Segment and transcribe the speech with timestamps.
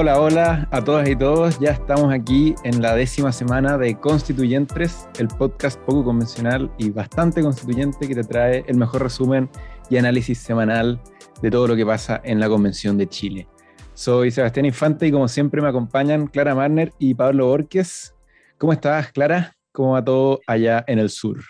[0.00, 1.58] Hola, hola a todas y todos.
[1.58, 7.42] Ya estamos aquí en la décima semana de Constituyentes, el podcast poco convencional y bastante
[7.42, 9.50] constituyente que te trae el mejor resumen
[9.90, 11.00] y análisis semanal
[11.42, 13.48] de todo lo que pasa en la Convención de Chile.
[13.92, 18.14] Soy Sebastián Infante y como siempre me acompañan Clara Marner y Pablo Borges.
[18.56, 19.56] ¿Cómo estás, Clara?
[19.72, 21.40] ¿Cómo va todo allá en el sur?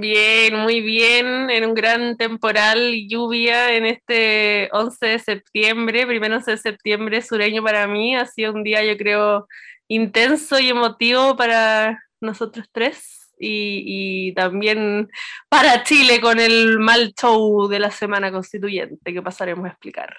[0.00, 6.52] Bien, muy bien, en un gran temporal lluvia en este 11 de septiembre, primero 11
[6.52, 9.46] de septiembre sureño para mí, ha sido un día yo creo
[9.88, 15.10] intenso y emotivo para nosotros tres y, también
[15.48, 20.16] para Chile con el mal show de la semana constituyente que pasaremos a explicar.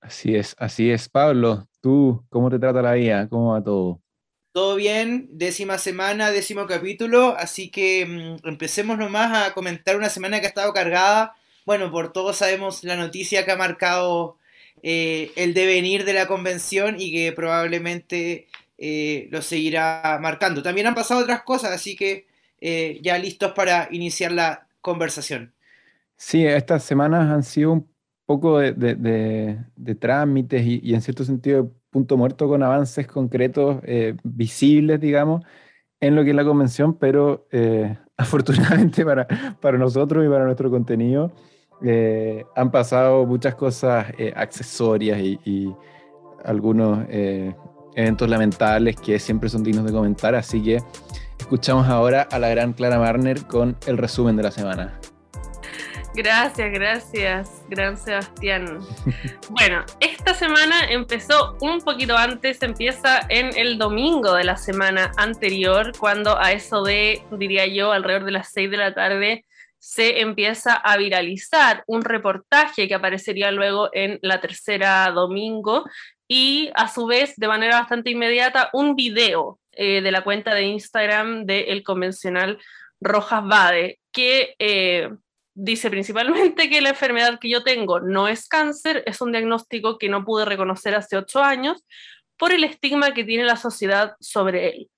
[0.00, 1.08] Así es, así es.
[1.08, 3.28] Pablo, ¿tú cómo te trata la vida?
[3.28, 4.00] ¿Cómo va todo?
[4.56, 10.40] Todo bien, décima semana, décimo capítulo, así que mm, empecemos nomás a comentar una semana
[10.40, 11.34] que ha estado cargada.
[11.66, 14.38] Bueno, por todos sabemos la noticia que ha marcado
[14.82, 18.46] eh, el devenir de la convención y que probablemente
[18.78, 20.62] eh, lo seguirá marcando.
[20.62, 22.26] También han pasado otras cosas, así que
[22.62, 25.52] eh, ya listos para iniciar la conversación.
[26.16, 27.86] Sí, estas semanas han sido un
[28.24, 29.58] poco de,
[30.00, 35.42] trámites y, en cierto sentido punto muerto con avances concretos, eh, visibles, digamos,
[35.98, 39.26] en lo que es la convención, pero eh, afortunadamente para,
[39.62, 41.32] para nosotros y para nuestro contenido,
[41.82, 45.74] eh, han pasado muchas cosas accesorias y, y
[46.44, 47.06] algunos
[47.94, 50.82] eventos lamentables que siempre son dignos de comentar, así que
[51.40, 55.00] escuchamos ahora a la gran Clara Marner con el resumen de la semana.
[56.16, 58.80] Gracias, gracias, gran Sebastián.
[59.50, 65.92] Bueno, esta semana empezó un poquito antes, empieza en el domingo de la semana anterior,
[65.98, 69.44] cuando a eso de, diría yo, alrededor de las 6 de la tarde,
[69.78, 75.84] se empieza a viralizar un reportaje que aparecería luego en la tercera domingo
[76.26, 80.62] y a su vez, de manera bastante inmediata, un video eh, de la cuenta de
[80.62, 82.58] Instagram del convencional
[83.02, 84.54] Rojas Bade, que...
[84.58, 85.10] Eh,
[85.56, 90.08] dice principalmente que la enfermedad que yo tengo no es cáncer, es un diagnóstico que
[90.08, 91.84] no pude reconocer hace ocho años
[92.36, 94.90] por el estigma que tiene la sociedad sobre él.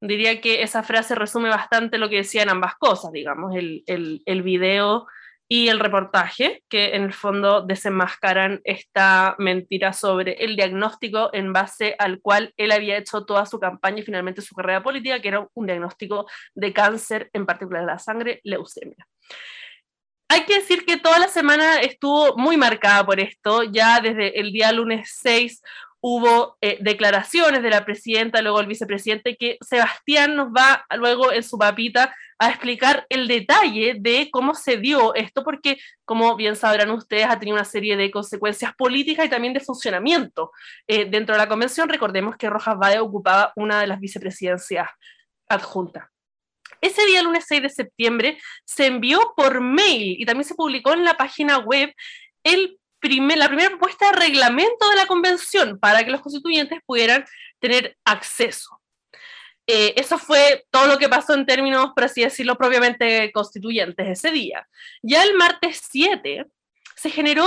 [0.00, 5.06] Diría que esa frase resume bastante lo que decían ambas cosas, digamos, el, el, video
[5.46, 11.94] y el reportaje, que en el fondo desenmascaran esta mentira sobre el diagnóstico en base
[11.98, 15.46] al cual él había hecho toda su campaña y finalmente su carrera política, que era
[15.52, 19.06] un diagnóstico de cáncer, en particular de la sangre, leucemia.
[20.32, 24.50] Hay que decir que toda la semana estuvo muy marcada por esto, ya desde el
[24.50, 25.62] día lunes 6
[26.00, 31.42] hubo eh, declaraciones de la presidenta, luego el vicepresidente, que Sebastián nos va luego en
[31.42, 35.76] su papita a explicar el detalle de cómo se dio esto, porque
[36.06, 40.50] como bien sabrán ustedes, ha tenido una serie de consecuencias políticas y también de funcionamiento
[40.86, 41.90] eh, dentro de la convención.
[41.90, 44.88] Recordemos que Rojas Valle ocupaba una de las vicepresidencias
[45.46, 46.11] adjuntas.
[46.80, 51.04] Ese día, lunes 6 de septiembre, se envió por mail y también se publicó en
[51.04, 51.92] la página web
[52.42, 57.24] el primer, la primera propuesta de reglamento de la convención para que los constituyentes pudieran
[57.58, 58.80] tener acceso.
[59.66, 64.30] Eh, eso fue todo lo que pasó en términos, por así decirlo, propiamente constituyentes ese
[64.30, 64.66] día.
[65.02, 66.46] Ya el martes 7
[66.96, 67.46] se generó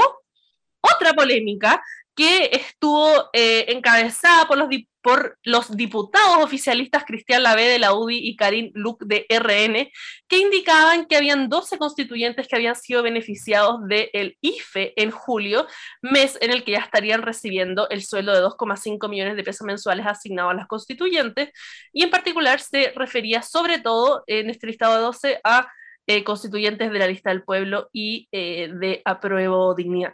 [0.82, 1.84] otra polémica
[2.16, 4.70] que estuvo eh, encabezada por los,
[5.06, 9.92] por los diputados oficialistas Cristian Lavé de la UDI y Karim Luc de RN,
[10.28, 15.68] que indicaban que habían 12 constituyentes que habían sido beneficiados del IFE en julio,
[16.02, 20.08] mes en el que ya estarían recibiendo el sueldo de 2,5 millones de pesos mensuales
[20.08, 21.52] asignados a las constituyentes,
[21.94, 25.68] y en particular se refería sobre todo en este listado de 12 a
[26.08, 30.14] eh, constituyentes de la lista del pueblo y eh, de apruebo dignidad.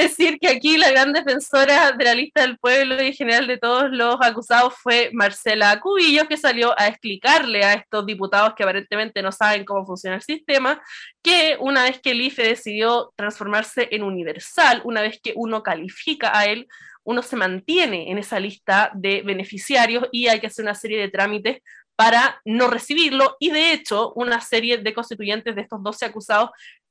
[0.00, 3.58] Decir que aquí la gran defensora de la lista del pueblo y en general de
[3.58, 9.22] todos los acusados fue Marcela Cubillos, que salió a explicarle a estos diputados que aparentemente
[9.22, 10.80] no saben cómo funciona el sistema,
[11.22, 16.38] que una vez que el IFE decidió transformarse en universal, una vez que uno califica
[16.38, 16.68] a él,
[17.04, 21.08] uno se mantiene en esa lista de beneficiarios y hay que hacer una serie de
[21.08, 21.62] trámites
[21.96, 23.36] para no recibirlo.
[23.40, 26.50] Y de hecho, una serie de constituyentes de estos 12 acusados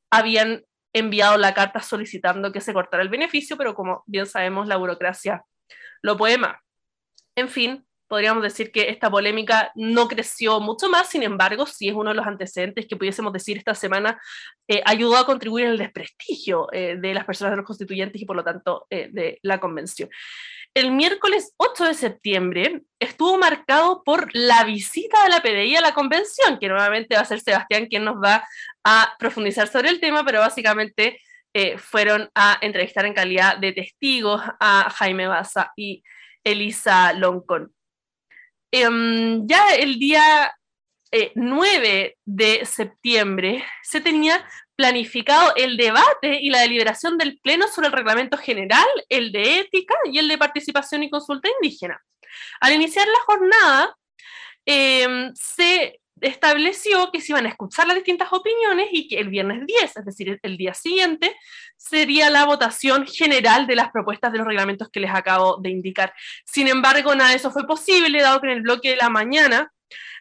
[0.10, 0.64] habían
[1.00, 5.44] enviado la carta solicitando que se cortara el beneficio, pero como bien sabemos, la burocracia
[6.02, 6.58] lo puede más.
[7.36, 11.96] En fin, podríamos decir que esta polémica no creció mucho más, sin embargo, sí es
[11.96, 14.22] uno de los antecedentes que pudiésemos decir esta semana
[14.68, 18.38] eh, ayudó a contribuir al desprestigio eh, de las personas de los constituyentes y por
[18.38, 20.10] lo tanto eh, de la convención
[20.76, 25.94] el miércoles 8 de septiembre estuvo marcado por la visita de la PDI a la
[25.94, 28.46] convención, que nuevamente va a ser Sebastián quien nos va
[28.84, 31.20] a profundizar sobre el tema, pero básicamente
[31.78, 36.04] fueron a entrevistar en calidad de testigos a Jaime Baza y
[36.44, 37.74] Elisa Loncón.
[38.72, 40.54] Em, ya el día
[41.36, 44.46] 9 de septiembre se tenía
[44.76, 49.96] planificado el debate y la deliberación del Pleno sobre el reglamento general, el de ética
[50.12, 52.02] y el de participación y consulta indígena.
[52.60, 53.96] Al iniciar la jornada,
[54.66, 59.66] em, se estableció que se iban a escuchar las distintas opiniones y que el viernes
[59.66, 61.36] 10, es decir, el día siguiente,
[61.78, 66.14] sería la votación general de las propuestas de los reglamentos que les acabo de indicar.
[66.46, 69.72] Sin embargo, nada de eso fue posible, dado que en el bloque de la mañana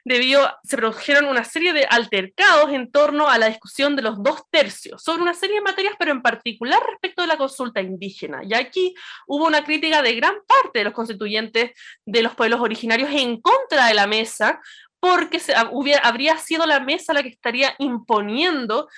[0.05, 4.43] debido, se produjeron una serie de altercados en torno a la discusión de los dos
[4.51, 8.43] tercios sobre una serie de materias, pero en particular respecto de la consulta indígena.
[8.45, 8.95] Y aquí
[9.27, 11.73] hubo una crítica de gran parte de los constituyentes
[12.05, 14.61] de los pueblos originarios en contra de la mesa,
[15.01, 18.89] porque se, habría sido la mesa la que estaría imponiendo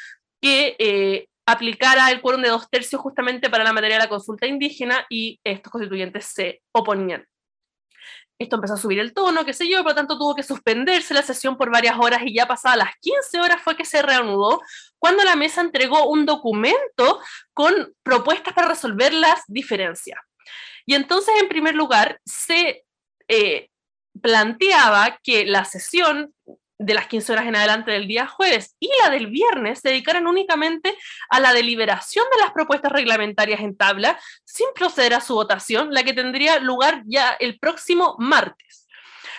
[0.40, 4.46] que eh, aplicara el quórum de dos tercios justamente para la materia de la consulta
[4.46, 7.24] indígena y estos constituyentes se oponían
[8.38, 11.14] esto empezó a subir el tono, qué sé yo, por lo tanto tuvo que suspenderse
[11.14, 14.60] la sesión por varias horas y ya pasadas las 15 horas fue que se reanudó
[14.98, 17.20] cuando la mesa entregó un documento
[17.54, 20.18] con propuestas para resolver las diferencias.
[20.84, 22.84] Y entonces, en primer lugar, se
[23.28, 23.68] eh,
[24.20, 26.34] planteaba que la sesión
[26.78, 30.26] de las 15 horas en adelante del día jueves y la del viernes se dedicaran
[30.26, 30.96] únicamente
[31.30, 36.02] a la deliberación de las propuestas reglamentarias en tabla sin proceder a su votación, la
[36.02, 38.86] que tendría lugar ya el próximo martes.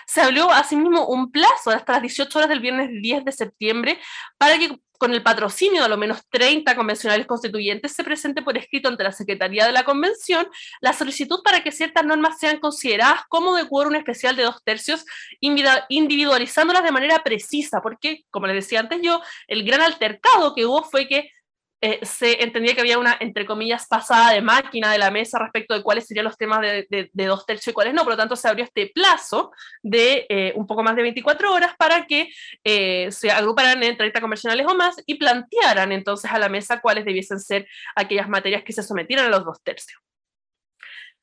[0.07, 4.00] Se abrió asimismo un plazo hasta las 18 horas del viernes 10 de septiembre
[4.38, 8.58] para que con el patrocinio de a lo menos 30 convencionales constituyentes, se presente por
[8.58, 10.48] escrito ante la Secretaría de la Convención
[10.82, 15.06] la solicitud para que ciertas normas sean consideradas como de quórum especial de dos tercios,
[15.40, 20.84] individualizándolas de manera precisa, porque, como les decía antes yo, el gran altercado que hubo
[20.84, 21.32] fue que
[21.79, 25.75] eh, se entendía que había una, entre comillas, pasada de máquina de la mesa respecto
[25.75, 28.03] de cuáles serían los temas de, dos tercios y cuáles no.
[28.03, 29.51] Por lo tanto, se abrió este plazo
[29.83, 32.29] de eh, un poco más de 24 horas para que
[32.63, 37.06] eh, se agruparan en 30 convencionales o más y plantearan entonces a la mesa cuáles
[37.06, 40.06] debiesen ser aquellas materias que se sometieran a los dos tercios.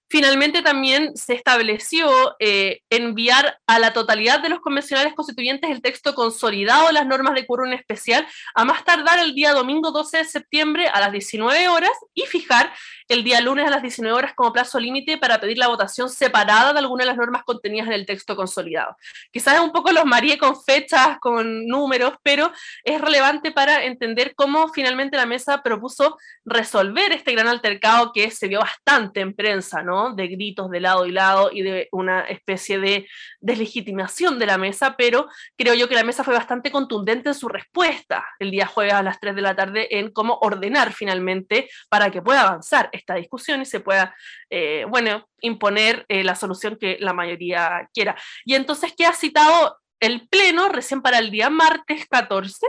[0.08, 6.14] Finalmente también se estableció eh, enviar a la totalidad de los convencionales constituyentes el texto
[6.14, 10.24] consolidado de las normas de quórum especial a más tardar el día domingo 12 de
[10.24, 12.72] septiembre a las 19 horas y fijar
[13.08, 16.72] el día lunes a las 19 horas como plazo límite para pedir la votación separada
[16.72, 18.96] de alguna de las normas contenidas en el texto consolidado.
[19.32, 22.52] Quizás un poco los mareé con fechas, con números, pero
[22.82, 28.48] es relevante para entender cómo finalmente la mesa propuso resolver este gran altercado que se
[28.48, 30.03] vio bastante en prensa, ¿no?
[30.12, 33.08] De gritos de lado y lado y de una especie de
[33.40, 37.48] deslegitimación de la mesa, pero creo yo que la mesa fue bastante contundente en su
[37.48, 38.24] respuesta.
[38.38, 42.22] El día jueves a las 3 de la tarde en cómo ordenar finalmente para que
[42.22, 44.14] pueda avanzar esta discusión y se pueda,
[44.50, 48.16] eh, bueno, imponer eh, la solución que la mayoría quiera.
[48.44, 52.66] Y entonces queda citado el Pleno recién para el día martes 14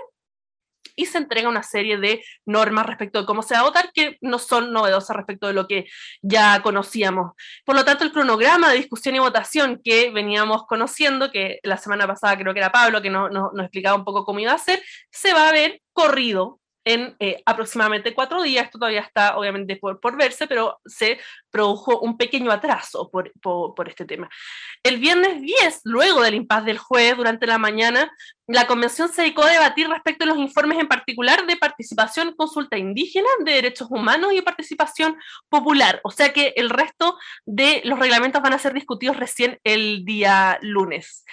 [0.96, 4.18] y se entrega una serie de normas respecto de cómo se va a votar que
[4.22, 5.86] no son novedosas respecto de lo que
[6.22, 7.34] ya conocíamos.
[7.66, 12.08] Por lo tanto, el cronograma de discusión y votación que veníamos conociendo, que la semana
[12.08, 15.34] pasada creo que era Pablo que nos explicaba un poco cómo iba a ser, se
[15.34, 18.66] va a ver corrido en eh, aproximadamente cuatro días.
[18.66, 23.90] Esto todavía está obviamente por, por verse, pero se produjo un pequeño atraso por, por,
[23.90, 24.30] este tema.
[24.84, 28.12] El viernes 10, luego del impasse del jueves, durante la mañana,
[28.48, 32.78] la convención se dedicó a debatir respecto a los informes en particular de participación, consulta
[32.78, 35.18] indígena, de derechos humanos y participación
[35.50, 36.00] popular.
[36.04, 40.60] O sea que el resto de los reglamentos van a ser discutidos recién el día
[40.62, 41.26] lunes.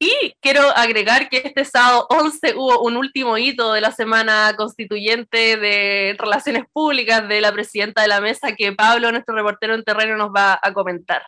[0.00, 5.56] Y quiero agregar que este sábado 11 hubo un último hito de la semana constituyente
[5.56, 10.16] de relaciones públicas de la presidenta de la mesa que Pablo, nuestro reportero en terreno,
[10.16, 11.22] nos va a comentar.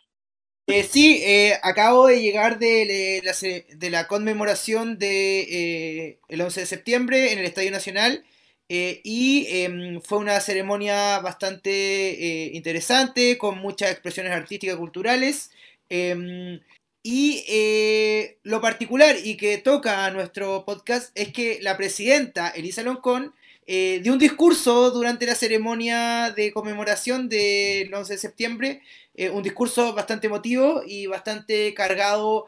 [0.67, 3.33] Eh, sí, eh, acabo de llegar de, la,
[3.75, 8.23] de la, conmemoración del de, eh, 11 de septiembre en el Estadio Nacional
[8.69, 15.51] y em, fue una ceremonia bastante interesante con muchas expresiones artísticas y culturales.
[15.89, 16.61] Em,
[17.03, 22.83] y eh, lo particular y que toca a nuestro podcast es que la presidenta Elisa
[22.83, 23.33] Loncón
[23.65, 28.81] eh, dio un discurso durante la ceremonia de conmemoración del 11 de septiembre,
[29.15, 32.47] eh, un discurso bastante emotivo y bastante cargado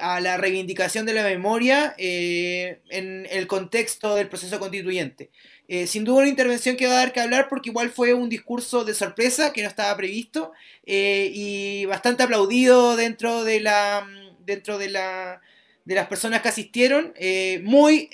[0.00, 5.30] a la reivindicación de la memoria en el contexto del proceso constituyente.
[5.74, 8.28] Eh, sin duda una intervención que va a dar que hablar porque igual fue un
[8.28, 10.52] discurso de sorpresa que no estaba previsto
[10.84, 14.06] eh, y bastante aplaudido dentro de la
[14.44, 15.40] dentro de la
[15.86, 18.10] de las personas que asistieron, eh, muy,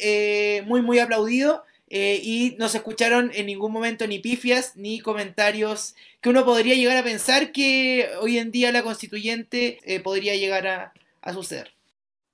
[0.66, 6.28] muy, muy aplaudido y no se escucharon en ningún momento ni pifias ni comentarios que
[6.28, 11.74] uno podría llegar a pensar que hoy en día la constituyente podría llegar a, suceder.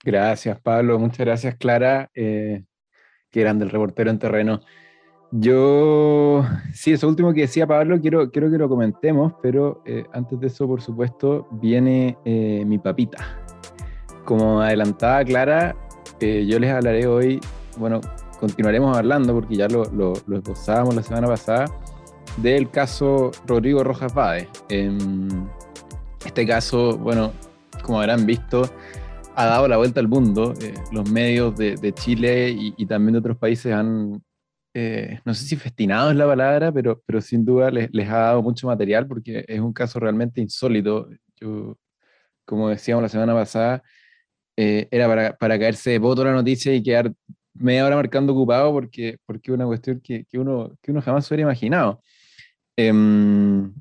[0.02, 0.98] Gracias, Pablo.
[0.98, 2.60] Muchas gracias, Clara, que
[3.32, 4.60] eran del reportero en terreno.
[5.36, 10.46] Yo, sí, eso último que decía Pablo, quiero, quiero que lo comentemos, pero antes de
[10.46, 13.42] eso, por supuesto, viene mi papita.
[14.24, 15.74] Como adelantaba Clara,
[16.20, 17.40] yo les hablaré hoy,
[17.78, 18.00] bueno,
[18.38, 21.66] continuaremos hablando, porque ya lo, lo, esbozábamos la semana pasada,
[22.36, 24.48] del caso Rodrigo Rojas Báez.
[24.68, 25.48] En
[26.24, 27.32] este caso, bueno,
[27.82, 28.68] como habrán visto,
[29.34, 30.54] ha dado la vuelta al mundo.
[30.60, 34.22] Eh, los medios de, Chile y, también de otros países han,
[34.74, 38.18] eh, no sé si festinado es la palabra, pero, pero sin duda les, les, ha
[38.18, 41.08] dado mucho material porque es un caso realmente insólito.
[41.36, 41.78] Yo,
[42.44, 43.82] como decíamos la semana pasada,
[44.56, 47.12] eh, era para, para, caerse de voto la noticia y quedar
[47.54, 51.42] media hora marcando ocupado porque, porque una cuestión que, que, uno, que uno jamás hubiera
[51.42, 52.02] imaginado.
[52.76, 53.72] Em,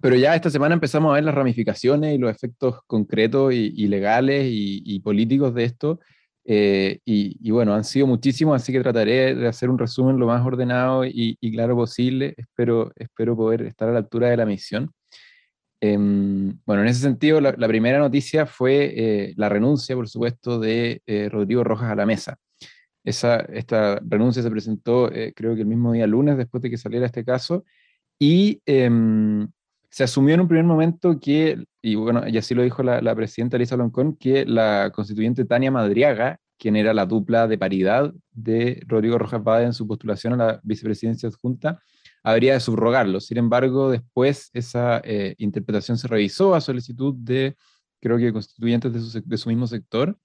[0.00, 4.46] pero ya esta semana empezamos a ver las ramificaciones y los efectos concretos y, legales
[4.48, 6.00] y, políticos de esto.
[6.48, 10.46] Eh, y, bueno, han sido muchísimos, así que trataré de hacer un resumen lo más
[10.46, 12.34] ordenado y, claro posible.
[12.36, 14.92] Espero, espero poder estar a la altura de la misión.
[15.80, 21.02] Em, bueno, en ese sentido, la, primera noticia fue eh, la renuncia, por supuesto, de
[21.06, 22.38] eh, Rodrigo Rojas a la mesa.
[23.04, 26.78] Esa, esta renuncia se presentó, eh, creo que el mismo día lunes, después de que
[26.78, 27.64] saliera este caso,
[28.18, 29.48] y em,
[29.90, 33.56] se asumió en un primer momento que, y bueno, y así lo dijo la, presidenta
[33.56, 39.18] Elisa Loncón, que la constituyente Tania Madriaga, quien era la dupla de paridad de Rodrigo
[39.18, 41.80] Rojas Bade en su postulación a la vicepresidencia adjunta,
[42.22, 43.20] habría de subrogarlo.
[43.20, 47.56] Sin embargo, después esa eh, interpretación se revisó a solicitud de,
[48.00, 50.18] creo que constituyentes de su, de su mismo sector,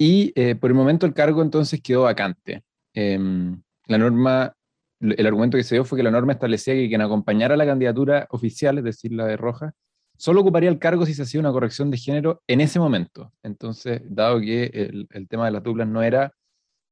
[0.00, 2.62] y eh, por el momento el cargo entonces quedó vacante.
[2.94, 4.56] Em, la norma,
[5.00, 8.26] el argumento que se dio fue que la norma establecía que quien acompañara la candidatura
[8.30, 9.72] oficial, es decir, la de Roja,
[10.16, 13.32] solo ocuparía el cargo si se hacía una corrección de género en ese momento.
[13.42, 16.34] Entonces, dado que el, el tema de las duplas no era,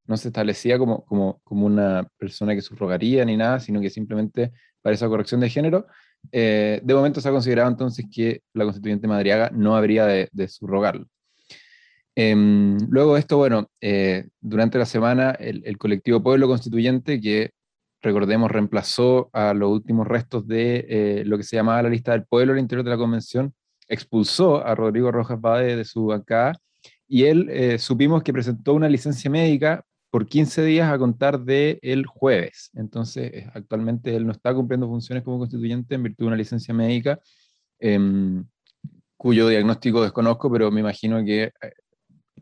[0.07, 4.53] no se establecía como, como, como, una persona que subrogaría ni nada, sino que simplemente
[4.81, 5.87] para esa corrección de género,
[6.33, 11.07] eh, de momento se ha considerado entonces que la constituyente Madriaga no habría de, subrogarlo.
[12.15, 17.53] Em, luego de esto, bueno, eh, durante la semana el, colectivo Pueblo Constituyente, que
[18.01, 22.25] recordemos reemplazó a los últimos restos de eh, lo que se llamaba la lista del
[22.25, 23.55] pueblo al interior de la convención,
[23.89, 26.59] expulsó a Rodrigo Rojas Bade de su bancada
[27.07, 31.79] y él eh, supimos que presentó una licencia médica por 15 días a contar de
[31.83, 32.71] el jueves.
[32.75, 37.19] Entonces, actualmente él no está cumpliendo funciones como constituyente en virtud de una licencia médica
[37.79, 38.45] em,
[39.17, 41.53] cuyo diagnóstico desconozco, pero me imagino que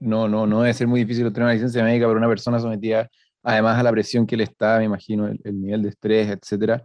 [0.01, 3.09] no, no, no debe ser muy difícil obtener una licencia médica para una persona sometida
[3.47, 6.83] además a la presión que le está, me imagino, el, nivel de estrés, etc.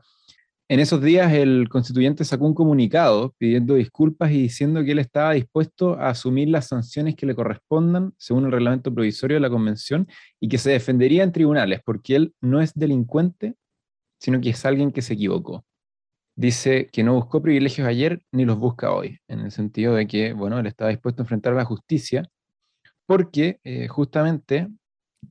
[0.69, 5.33] En esos días el constituyente sacó un comunicado pidiendo disculpas y diciendo que él estaba
[5.33, 10.07] dispuesto a asumir las sanciones que le correspondan según el reglamento provisorio de la convención
[10.39, 13.55] y que se defendería en tribunales porque él no es delincuente,
[14.19, 15.65] sino que es alguien que se equivocó.
[16.35, 20.33] Dice que no buscó privilegios ayer ni los busca hoy, en el sentido de que,
[20.33, 22.29] bueno, él estaba dispuesto a enfrentar la justicia
[23.07, 24.69] porque eh, justamente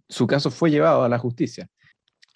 [0.08, 1.68] su caso fue llevado a la justicia.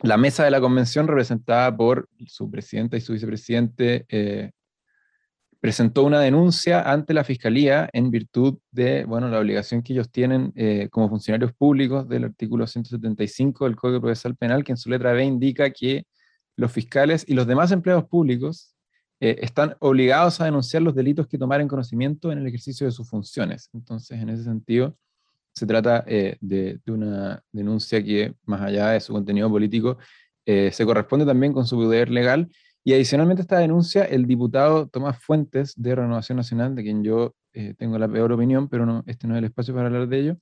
[0.02, 4.50] La mesa de la convención, representada por su presidenta y su vicepresidente, eh,
[5.60, 10.52] presentó una denuncia ante la fiscalía en virtud de bueno, la obligación que ellos tienen
[10.56, 15.12] eh, como funcionarios públicos del artículo 175 del Código Procesal Penal, que en su letra
[15.12, 16.06] B indica que
[16.56, 18.72] los fiscales y los demás empleados públicos
[19.20, 23.70] están obligados a denunciar los delitos que tomaren conocimiento en el ejercicio de sus funciones.
[23.72, 24.98] Entonces, en ese sentido,
[25.54, 29.98] se trata eh, de, una denuncia que, más allá de su contenido político,
[30.44, 32.50] eh, se corresponde también con su poder legal.
[32.82, 37.34] Y adicionalmente a esta denuncia, el diputado Tomás Fuentes de Renovación Nacional, de quien yo
[37.52, 40.18] eh, tengo la peor opinión, pero no, este no es el espacio para hablar de
[40.18, 40.36] ello,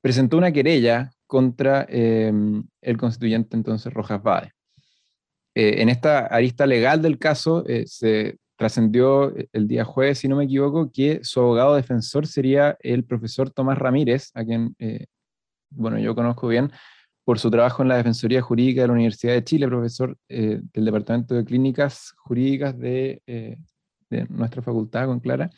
[0.00, 4.52] presentó una querella contra el constituyente entonces Rojas Bade.
[5.54, 10.90] en esta arista legal del caso se trascendió el día jueves, si no me equivoco,
[10.90, 15.06] que su abogado defensor sería el profesor Tomás Ramírez, a quien, eh,
[15.70, 16.72] bueno, yo conozco bien
[17.24, 20.84] por su trabajo en la Defensoría Jurídica de la Universidad de Chile, profesor eh, del
[20.84, 23.58] Departamento de Clínicas Jurídicas de, eh,
[24.08, 25.50] de nuestra facultad con Clara,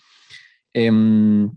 [0.73, 1.51] em,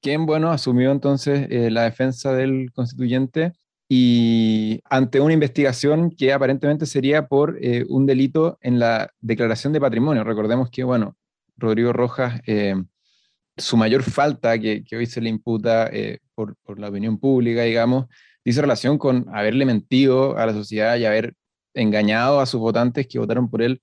[0.00, 3.52] quien, bueno, asumió entonces la defensa del constituyente
[3.88, 9.80] y ante una investigación que aparentemente sería por eh, un delito en la declaración de
[9.80, 10.24] patrimonio.
[10.24, 11.16] Recordemos que, bueno,
[11.56, 12.74] Rodrigo Rojas, eh,
[13.56, 17.62] su mayor falta que, que, hoy se le imputa, eh, por, por, la opinión pública,
[17.62, 18.06] digamos,
[18.44, 21.34] dice relación con haberle mentido a la sociedad y haber
[21.72, 23.80] engañado a sus votantes que votaron por él,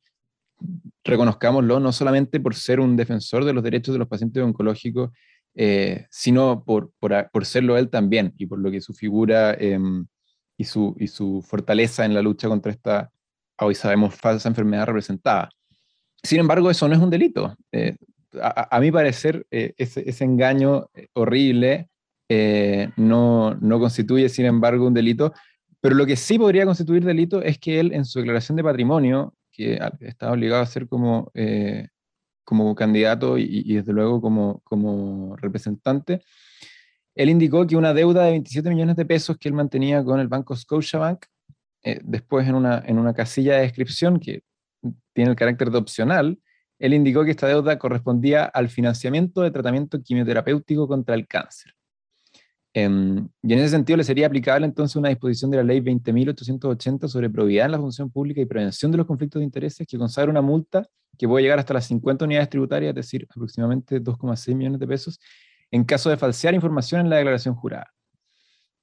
[1.03, 5.11] reconozcámoslo, no solamente por ser un defensor de los derechos de los pacientes oncológicos,
[5.57, 10.05] eh, sino por, por, serlo él también y por lo que su figura em,
[10.57, 13.09] y, su, y su fortaleza en la lucha contra esta,
[13.59, 15.49] hoy sabemos, falsa enfermedad representada.
[16.21, 17.55] Sin embargo, eso no es un delito.
[17.71, 17.95] Eh,
[18.41, 21.87] a, mi parecer, eh, ese, ese, engaño horrible
[22.97, 25.31] no, no constituye, sin embargo, un delito,
[25.79, 29.33] pero lo que sí podría constituir delito es que él en su declaración de patrimonio,
[29.53, 31.31] que está obligado a ser como
[32.45, 36.21] como candidato y, desde luego como, como representante,
[37.15, 40.27] él indicó que una deuda de 27 millones de pesos que él mantenía con el
[40.27, 41.25] banco Scotiabank,
[41.83, 44.43] eh, después en una, en una casilla de descripción que
[45.13, 46.39] tiene el carácter de opcional,
[46.77, 51.73] él indicó que esta deuda correspondía al financiamiento de tratamiento quimioterapéutico contra el cáncer.
[52.77, 57.07] Em, y en ese sentido le sería aplicable entonces una disposición de la ley 20.880
[57.07, 60.29] sobre probidad en la función pública y prevención de los conflictos de intereses que consagra
[60.29, 60.85] una multa
[61.17, 65.21] que puede llegar hasta las 50 unidades tributarias, es decir, aproximadamente 2,6 millones de pesos,
[65.71, 67.93] en caso de falsear información en la declaración jurada.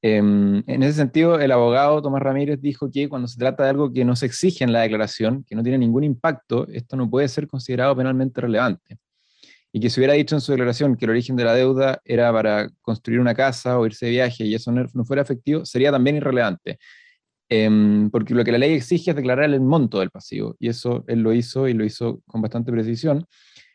[0.01, 3.93] Em, en ese sentido, el abogado Tomás Ramírez dijo que cuando se trata de algo
[3.93, 7.29] que no se exige en la declaración, que no tiene ningún impacto, esto no puede
[7.29, 8.97] ser considerado penalmente relevante.
[9.73, 12.31] Y que se hubiera dicho en su declaración que el origen de la deuda era
[12.33, 16.17] para construir una casa o irse de viaje y eso no, fuera efectivo, sería también
[16.17, 16.79] irrelevante.
[17.49, 21.05] Em, porque lo que la ley exige es declarar el monto del pasivo, y eso
[21.07, 23.27] él lo hizo y lo hizo con bastante precisión.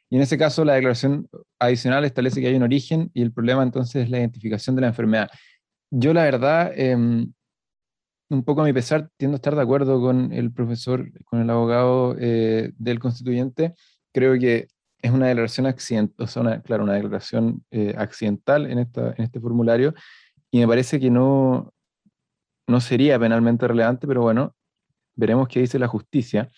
[0.10, 1.28] Y en ese caso, la declaración
[1.60, 4.88] adicional establece que hay un origen y el problema entonces es la identificación de la
[4.88, 5.30] enfermedad.
[5.92, 7.34] Yo, la verdad, em,
[8.30, 11.50] un poco a mi pesar, tiendo a estar de acuerdo con el profesor, con el
[11.50, 13.74] abogado eh, del constituyente.
[14.14, 14.68] Creo que
[15.02, 19.94] es una declaración accidental, una, claro, una declaración eh, accidental en, esta, en este formulario,
[20.52, 21.74] y me parece que no,
[22.68, 24.56] no sería penalmente relevante, pero bueno,
[25.16, 26.50] veremos qué dice la justicia.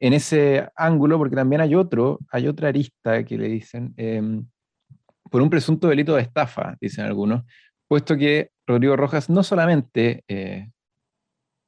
[0.00, 4.46] En ese ángulo, porque también hay otro, hay otra arista que le dicen, em,
[5.30, 7.44] por un presunto delito de estafa, dicen algunos,
[7.86, 10.70] puesto que Rodrigo Rojas no solamente eh,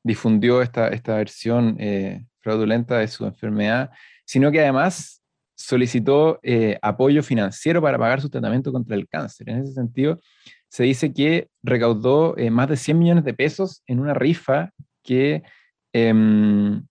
[0.03, 3.91] difundió esta, esta versión eh, fraudulenta de su enfermedad,
[4.25, 5.22] sino que además
[5.55, 9.51] solicitó eh, apoyo financiero para pagar su tratamiento contra el cáncer.
[9.51, 10.21] En ese sentido,
[10.69, 14.71] se dice que recaudó eh, más de 100 millones de pesos en una rifa
[15.03, 15.43] que,
[15.93, 16.85] em,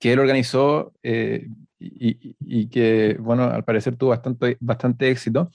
[0.00, 1.48] que él organizó eh,
[1.78, 5.50] y, que, bueno, al parecer tuvo bastante, bastante éxito.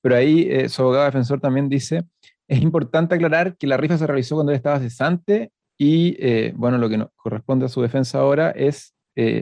[0.00, 2.04] Pero ahí su abogado defensor también dice,
[2.48, 6.88] es importante aclarar que la rifa se realizó cuando él estaba cesante y, bueno, lo
[6.88, 8.95] que nos corresponde a su defensa ahora es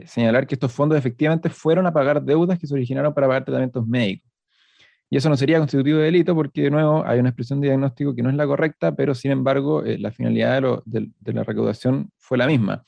[0.05, 3.85] señalar que estos fondos efectivamente fueron a pagar deudas que se originaron para pagar tratamientos
[3.85, 4.35] médicos.
[5.09, 8.15] Y eso no sería constitutivo de delito porque, de nuevo, hay una expresión de diagnóstico
[8.15, 12.37] que no es la correcta, pero sin embargo, eh, la finalidad de, la recaudación fue
[12.37, 12.83] la misma.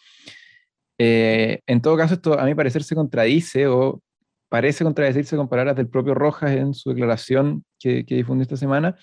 [0.98, 4.02] Eh, en todo caso, esto a mi parecer se contradice o
[4.50, 8.96] parece contradecirse con palabras del propio Rojas en su declaración que, que difundió esta semana,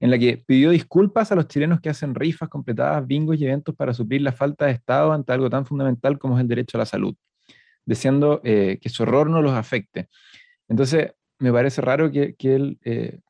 [0.00, 3.74] en la que pidió disculpas a los chilenos que hacen rifas completadas, bingos y eventos
[3.74, 6.80] para suplir la falta de Estado ante algo tan fundamental como es el derecho a
[6.80, 7.14] la salud,
[7.84, 10.08] deseando eh, que su error no los afecte.
[10.68, 13.20] Entonces, me parece raro que, él eh,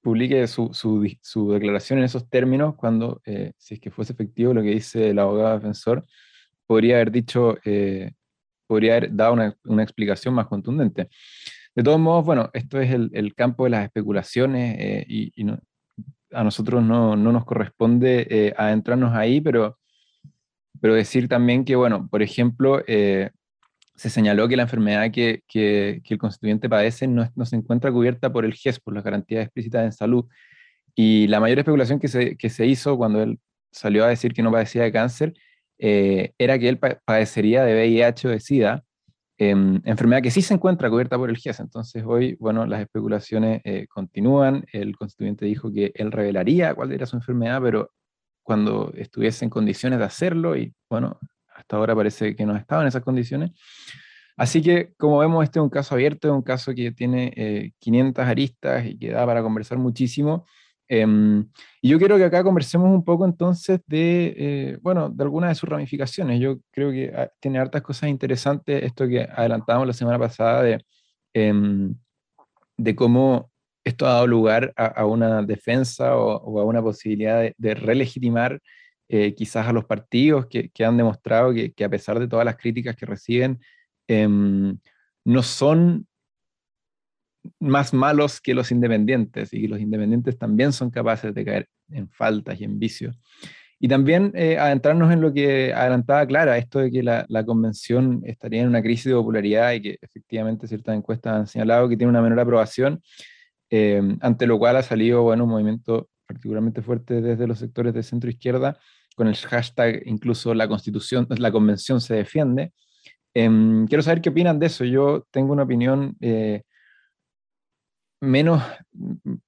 [0.00, 4.62] publique su, su, declaración en esos términos cuando, eh, si es que fuese efectivo lo
[4.62, 6.06] que dice el abogado defensor,
[6.66, 7.56] podría haber dicho,
[8.66, 11.08] podría haber dado una, una, explicación más contundente.
[11.74, 15.32] De todos modos, bueno, esto es el, campo de las especulaciones y,
[16.32, 19.78] a nosotros no, no nos corresponde adentrarnos ahí, pero,
[20.80, 22.82] pero decir también que, bueno, por ejemplo,
[23.98, 28.32] se señaló que la enfermedad que, que, el constituyente padece no, no, se encuentra cubierta
[28.32, 30.24] por el GES, por las garantías explícitas en salud.
[30.94, 33.40] Y la mayor especulación que se, que se hizo cuando él
[33.72, 35.34] salió a decir que no padecía de cáncer
[35.78, 38.84] eh, era que él padecería de VIH o de SIDA,
[39.38, 41.60] em, enfermedad que sí se encuentra cubierta por el GES.
[41.60, 44.64] Entonces hoy, bueno, las especulaciones eh, continúan.
[44.72, 47.92] El constituyente dijo que él revelaría cuál era su enfermedad, pero
[48.42, 51.18] cuando estuviese en condiciones de hacerlo, y bueno,
[51.54, 53.52] hasta ahora parece que no estaba en esas condiciones.
[54.36, 58.24] Así que, como vemos, este es un caso abierto, es un caso que tiene 500
[58.24, 60.46] eh, aristas y que da para conversar muchísimo.
[60.88, 61.46] Em,
[61.82, 65.54] y yo quiero que acá conversemos un poco entonces de, eh, bueno, de algunas de
[65.54, 66.40] sus ramificaciones.
[66.40, 70.84] Yo creo que ah, tiene hartas cosas interesantes esto que adelantábamos la semana pasada de,
[71.34, 71.94] em,
[72.78, 73.50] de cómo
[73.84, 78.60] esto ha dado lugar a, una defensa o, a una posibilidad de, relegitimar
[79.08, 82.96] eh, quizás a los partidos que, han demostrado que, a pesar de todas las críticas
[82.96, 83.60] que reciben,
[84.08, 84.78] em,
[85.24, 86.06] no son
[87.60, 92.60] más malos que los independientes y los independientes también son capaces de caer en faltas
[92.60, 93.18] y en vicios.
[93.80, 98.22] Y también eh, adentrarnos en lo que adelantaba Clara, esto de que la, la, convención
[98.24, 102.10] estaría en una crisis de popularidad y que efectivamente ciertas encuestas han señalado que tiene
[102.10, 103.00] una menor aprobación,
[103.70, 108.02] eh, ante lo cual ha salido bueno, un movimiento particularmente fuerte desde los sectores de
[108.02, 108.78] centro izquierda,
[109.14, 112.72] con el hashtag incluso la constitución, la convención se defiende.
[113.34, 114.84] Em, quiero saber qué opinan de eso.
[114.84, 116.62] Yo tengo una opinión eh,
[118.20, 118.62] menos,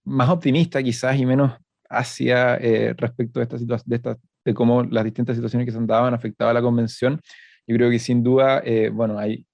[0.04, 1.52] más optimista quizás y menos
[1.88, 6.06] hacia eh, respecto de, esta de, de cómo las distintas situaciones que se han dado
[6.06, 7.20] han afectado a la convención.
[7.66, 9.46] Yo creo que sin duda, eh, bueno, hay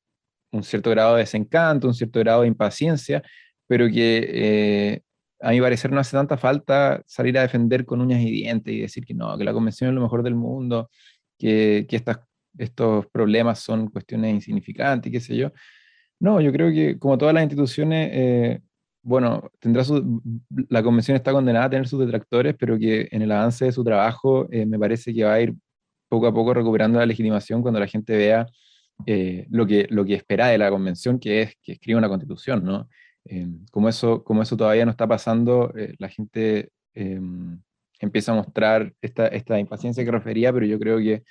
[0.53, 3.23] un cierto grado de desencanto, un cierto grado de impaciencia,
[3.67, 5.03] pero que eh,
[5.41, 8.81] a mi parecer no hace tanta falta salir a defender con uñas y dientes y
[8.81, 10.91] decir que no, que la convención es lo mejor del mundo,
[11.39, 12.21] que, que estas,
[12.59, 15.53] estos problemas son cuestiones insignificantes, qué sé yo.
[16.21, 18.63] No, yo creo que como todas las instituciones,
[19.07, 19.85] bueno, tendrá
[20.69, 23.85] la convención está condenada a tener sus detractores, pero que en el avance de su
[23.85, 25.55] trabajo eh, me parece que va a ir
[26.09, 28.49] poco a poco recuperando la legitimación cuando la gente vea
[29.07, 32.65] eh, lo, que, lo que espera de la convención, que es que escriba una constitución,
[32.65, 32.89] ¿no?
[33.27, 36.73] Eh, como, eso, como eso todavía no está pasando, la gente
[38.01, 41.23] empieza a mostrar esta, esta impaciencia que refería, pero yo creo que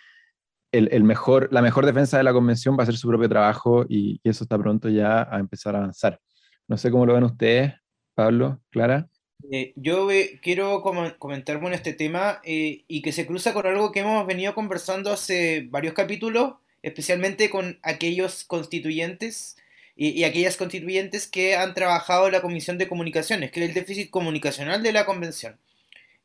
[0.72, 3.86] el, el, mejor, la mejor defensa de la convención va a ser su propio trabajo
[3.90, 6.22] y, y eso está pronto ya a empezar a avanzar.
[6.68, 7.74] No sé cómo lo ven ustedes,
[8.16, 9.08] Pablo, Clara.
[9.52, 10.08] Eh, yo
[10.42, 10.82] quiero
[11.20, 15.12] comentar con este tema eh, y que se cruza con algo que hemos venido conversando
[15.12, 19.58] hace varios capítulos, especialmente con aquellos constituyentes
[19.96, 24.10] y, aquellas constituyentes que han trabajado en la Comisión de Comunicaciones, que es el déficit
[24.10, 25.58] comunicacional de la Convención.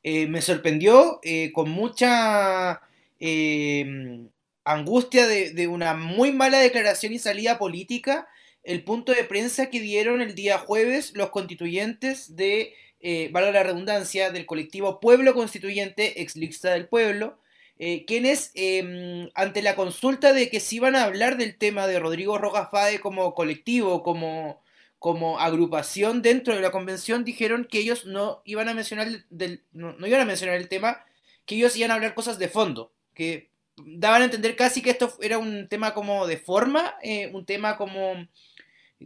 [0.03, 1.21] Eh, me sorprendió
[1.53, 2.81] con mucha
[4.65, 8.29] angustia de una muy mala declaración y salida política
[8.71, 13.65] el punto de prensa que dieron el día jueves los constituyentes de, eh, valga la
[13.65, 17.37] redundancia, del colectivo Pueblo Constituyente, ex lista del pueblo,
[17.81, 21.99] eh, quienes em, ante la consulta de que se iban a hablar del tema de
[21.99, 24.63] Rodrigo Rojas Fade como colectivo, como,
[25.01, 29.97] como agrupación dentro de la convención, dijeron que ellos no iban a mencionar del, no,
[30.07, 31.05] iban a mencionar el tema,
[31.45, 33.51] que ellos iban a hablar cosas de fondo, que
[33.85, 37.77] daban a entender casi que esto era un tema como de forma, eh, un tema
[37.77, 38.29] como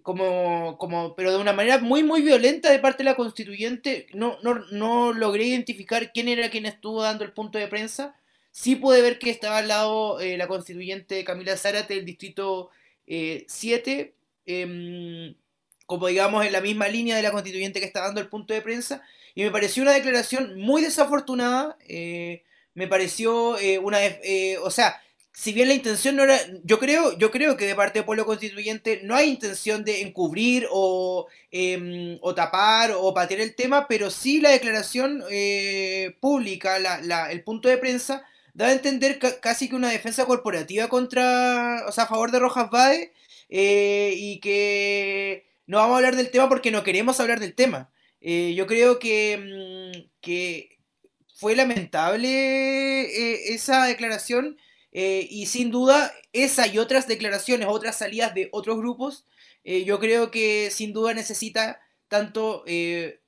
[0.03, 4.07] como, como, pero de una manera muy, muy violenta de parte de la constituyente.
[4.13, 8.17] No, no, no logré identificar quién era quien estuvo dando el punto de prensa.
[8.51, 12.71] Sí pude ver que estaba al lado eh, la constituyente Camila Zárate del distrito
[13.07, 14.15] 7,
[14.47, 15.35] eh, em,
[15.87, 18.63] como digamos en la misma línea de la constituyente que está dando el punto de
[18.63, 19.03] prensa.
[19.35, 21.77] Y me pareció una declaración muy desafortunada.
[21.89, 23.99] Eh, me pareció una...
[24.63, 25.01] o sea,
[25.35, 28.25] si bien la intención no era, yo creo, yo creo que de parte del pueblo
[28.25, 34.11] constituyente no hay intención de encubrir o, em, o tapar o patear el tema, pero
[34.11, 39.75] sí la declaración eh, pública, la, el punto de prensa, da a entender casi que
[39.75, 43.13] una defensa corporativa contra, o sea, a favor de Rojas Bade
[43.49, 47.91] eh, y que no vamos a hablar del tema porque no queremos hablar del tema.
[48.21, 50.79] Eh, yo creo que, mm, que
[51.35, 54.57] fue lamentable esa declaración
[54.95, 59.27] eh, y sin duda, esa y otras declaraciones, otras salidas de otros grupos,
[59.65, 63.21] eh, yo creo que sin duda necesita tanto eh,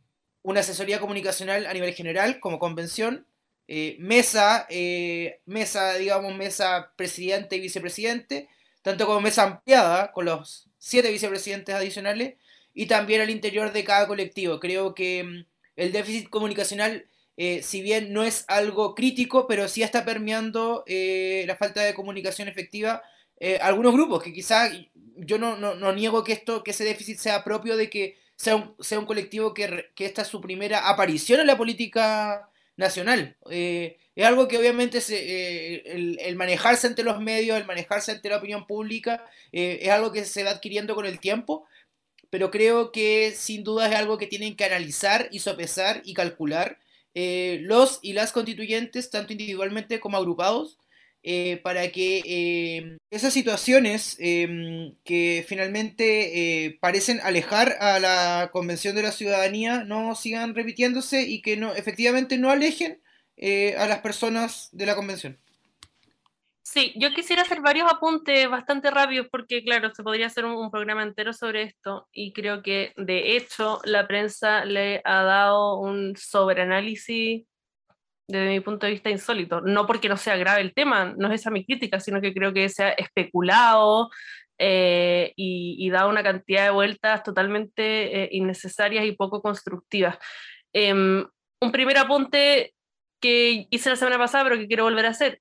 [0.42, 3.26] una asesoría comunicacional a nivel general como convención,
[3.98, 4.68] mesa,
[5.44, 8.48] mesa, digamos, mesa presidente y vicepresidente,
[8.82, 12.34] tanto como mesa ampliada con los siete vicepresidentes adicionales
[12.74, 14.60] y también al interior de cada colectivo.
[14.60, 19.82] Creo que mm, el déficit comunicacional eh, si bien no es algo crítico, pero sí
[19.82, 23.02] está permeando eh, la falta de comunicación efectiva
[23.38, 24.70] eh, algunos grupos, que quizá
[25.16, 28.74] yo no, no, niego que esto, que ese déficit sea propio de que sea un,
[28.80, 33.36] sea un colectivo que, que esta es su primera aparición en la política nacional.
[33.50, 34.98] es algo que obviamente
[35.86, 40.24] el, el, manejarse ante los medios, el manejarse ante la opinión pública, es algo que
[40.24, 41.66] se va adquiriendo con el tiempo,
[42.30, 46.78] pero creo que sin duda es algo que tienen que analizar y sopesar y calcular
[47.18, 50.78] eh, los y las constituyentes, tanto individualmente como agrupados,
[51.22, 59.02] eh, para que eh, esas situaciones em, que finalmente parecen alejar a la Convención de
[59.02, 63.00] la Ciudadanía no sigan repitiéndose y que no, efectivamente no alejen
[63.78, 65.38] a las personas de la Convención.
[66.68, 71.04] Sí, yo quisiera hacer varios apuntes bastante rápidos porque, claro, se podría hacer un, programa
[71.04, 77.46] entero sobre esto y creo que, de hecho, la prensa le ha dado un sobreanálisis
[78.28, 79.60] desde mi punto de vista insólito.
[79.60, 82.52] No porque no sea grave el tema, no es esa mi crítica, sino que creo
[82.52, 84.10] que se ha especulado
[84.58, 90.18] eh, y, da una cantidad de vueltas totalmente eh, innecesarias y poco constructivas.
[90.72, 91.24] Em,
[91.60, 92.74] un primer apunte
[93.20, 95.40] que hice la semana pasada, pero que quiero volver a hacer.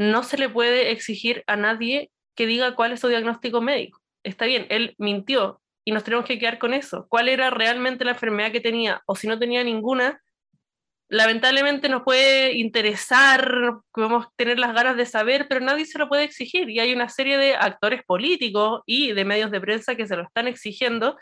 [0.00, 4.00] No se le puede exigir a nadie que diga cuál es su diagnóstico médico.
[4.24, 7.04] Está bien, él mintió y nos tenemos que quedar con eso.
[7.10, 9.02] ¿Cuál era realmente la enfermedad que tenía?
[9.04, 10.18] O si no tenía ninguna,
[11.10, 16.24] lamentablemente nos puede interesar, podemos tener las ganas de saber, pero nadie se lo puede
[16.24, 16.70] exigir.
[16.70, 20.22] Y hay una serie de actores políticos y de medios de prensa que se lo
[20.22, 21.18] están exigiendo,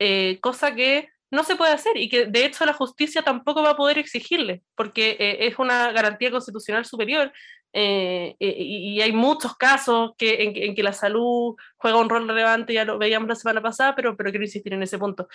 [0.00, 3.70] eh, cosa que no se puede hacer y que de hecho la justicia tampoco va
[3.70, 7.32] a poder exigirle, porque eh, es una garantía constitucional superior.
[7.78, 12.86] Eh, y, hay muchos casos que, en, que la salud juega un rol relevante, ya
[12.86, 15.28] lo veíamos la semana pasada, pero, pero quiero insistir en ese punto.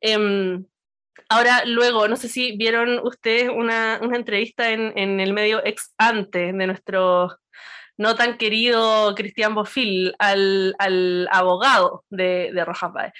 [0.00, 0.64] Em,
[1.28, 5.94] Ahora, luego, no sé si vieron ustedes una, una entrevista en, en, el medio ex
[5.98, 7.38] ante de nuestro
[7.96, 13.12] no tan querido Cristian Bofil al, al abogado de, de Rojas Baez.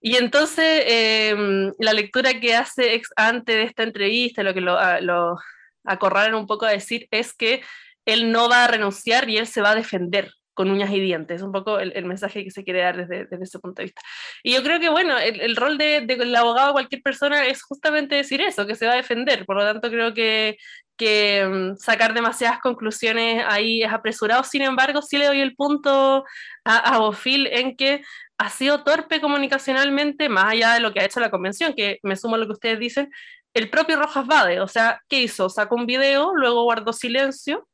[0.00, 4.78] Y entonces, em, la lectura que hace ex ante de esta entrevista, lo que lo,
[5.00, 5.38] lo
[5.84, 7.62] acorralan un poco a decir, es que
[8.04, 11.42] él no va a renunciar y él se va a defender con uñas y dientes,
[11.42, 14.00] un poco el, mensaje que se quiere dar desde, desde, ese punto de vista.
[14.42, 18.14] Y yo creo que, bueno, el, rol del de, abogado de cualquier persona es justamente
[18.14, 20.56] decir eso, que se va a defender, por lo tanto creo que,
[20.96, 26.24] que mm, sacar demasiadas conclusiones ahí es apresurado, sin embargo, sí le doy el punto
[26.64, 28.02] a, a Bofil en que
[28.38, 32.16] ha sido torpe comunicacionalmente, más allá de lo que ha hecho la convención, que me
[32.16, 33.10] sumo a lo que ustedes dicen,
[33.54, 35.48] el propio Rojas Vade, o sea, ¿qué hizo?
[35.48, 37.68] Sacó un video, luego guardó silencio,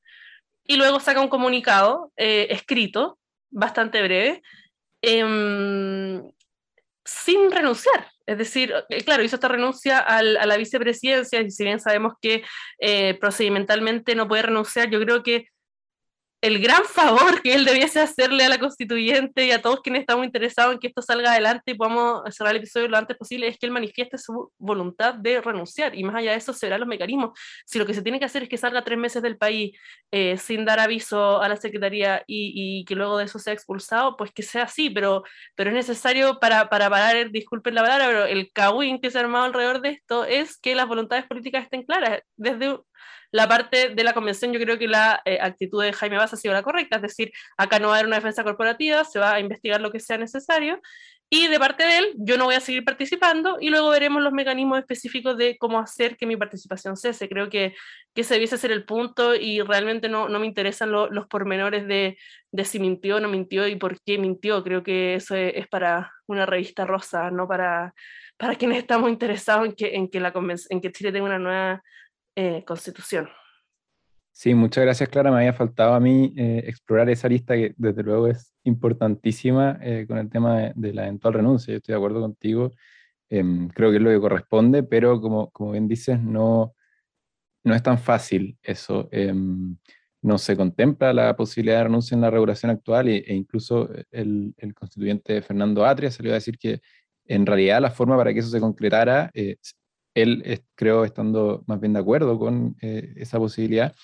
[0.71, 3.19] y luego saca un comunicado eh, escrito,
[3.51, 4.41] bastante breve,
[5.03, 6.23] em,
[7.05, 8.07] sin renunciar.
[8.25, 12.13] Es decir, eh, claro, hizo esta renuncia al, a la vicepresidencia, y si bien sabemos
[12.23, 12.45] que
[12.79, 15.49] eh, procedimentalmente no puede renunciar, yo creo que
[16.41, 20.25] el gran favor que él debiese hacerle a la constituyente y a todos quienes estamos
[20.25, 23.59] interesados en que esto salga adelante y podamos cerrar el episodio lo antes posible es
[23.59, 26.89] que él manifieste su voluntad de renunciar y más allá de eso se verán los
[26.89, 27.39] mecanismos.
[27.67, 29.77] Si lo que se tiene que hacer es que salga tres meses del país
[30.11, 34.33] eh, sin dar aviso a la Secretaría y, que luego de eso sea expulsado, pues
[34.33, 35.23] que sea así, pero,
[35.55, 39.21] pero es necesario para, para parar, disculpen la palabra, pero el cagüín que se ha
[39.21, 42.23] armado alrededor de esto es que las voluntades políticas estén claras.
[42.37, 42.79] Desde
[43.33, 46.37] la parte de la convención, yo creo que la eh, actitud de Jaime Vaz ha
[46.37, 49.35] sido la correcta, es decir, acá no va a haber una defensa corporativa, se va
[49.35, 50.81] a investigar lo que sea necesario,
[51.33, 54.33] y de parte de él, yo no voy a seguir participando y luego veremos los
[54.33, 57.29] mecanismos específicos de cómo hacer que mi participación cese.
[57.29, 57.77] Creo que,
[58.13, 62.19] que ese debiese ser el punto y realmente no, no me interesan los pormenores de,
[62.51, 64.65] de, si mintió o no mintió y por qué mintió.
[64.65, 67.95] Creo que eso es, para una revista rosa, no para,
[68.37, 70.33] para quienes estamos interesados en que, en que, la
[70.69, 71.83] en que Chile tenga una nueva
[72.37, 73.29] eh, constitución.
[74.33, 75.31] Sí, muchas gracias, Clara.
[75.31, 80.07] Me había faltado a mí eh, explorar esa lista que desde luego es importantísima eh,
[80.09, 81.73] con el tema de, la eventual renuncia.
[81.73, 82.71] Yo estoy de acuerdo contigo.
[83.29, 86.75] Em, creo que es lo que corresponde, pero como, como bien dices, no,
[87.65, 89.09] no es tan fácil eso.
[89.13, 89.77] Em,
[90.23, 94.55] no se contempla la posibilidad de renuncia en la regulación actual e, e incluso el,
[94.59, 96.81] el, constituyente Fernando Atria salió a decir que
[97.27, 99.31] en realidad la forma para que eso se concretara
[100.15, 103.95] él, creo, estando más bien de acuerdo con eh, esa posibilidad,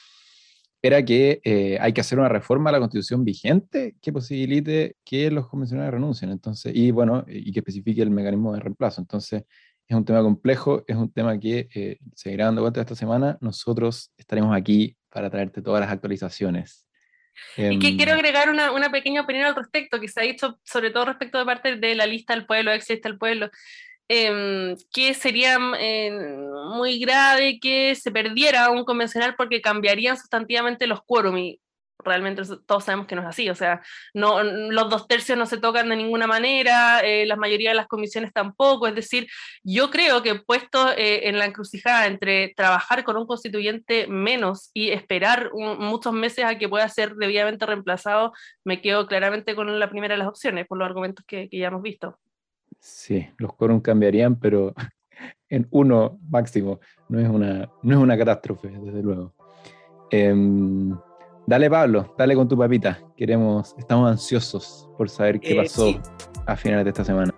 [0.83, 5.31] era que eh, hay que hacer una reforma a la constitución vigente que posibilite que
[5.31, 9.01] los convencionales renuncien, entonces, y bueno, y que especifique el mecanismo de reemplazo.
[9.01, 9.45] Entonces,
[9.89, 13.39] es un tema complejo, es un tema que eh, seguirá dando cuenta esta semana.
[13.41, 16.87] Nosotros estaremos aquí para traerte todas las actualizaciones.
[17.57, 20.59] Y que quiero em, agregar una, una, pequeña opinión al respecto, que se ha dicho
[20.65, 23.51] sobre todo respecto de parte de la lista del pueblo, existe el pueblo.
[24.09, 26.13] Em, que sería eh,
[26.71, 31.61] muy grave que se perdiera un convencional porque cambiarían sustantivamente los quórum y
[32.05, 33.83] realmente todos sabemos que no es así, o sea,
[34.15, 37.89] no, los dos tercios no se tocan de ninguna manera, eh, la mayoría de las
[37.89, 39.27] comisiones tampoco, es decir,
[39.65, 44.91] yo creo que puesto eh, en la encrucijada entre trabajar con un constituyente menos y
[44.91, 50.15] esperar muchos meses a que pueda ser debidamente reemplazado, me quedo claramente con la primera
[50.15, 52.19] de las opciones, por los argumentos que ya hemos visto.
[52.87, 54.73] Sí, los quórum cambiarían, pero
[55.49, 56.79] en uno máximo.
[57.09, 59.35] No es una, no es una catástrofe, desde luego.
[60.13, 60.97] Em,
[61.49, 63.01] dale, Pablo, dale con tu papita.
[63.17, 66.01] Queremos, estamos ansiosos por saber qué eh, pasó
[66.47, 67.35] a finales de esta semana.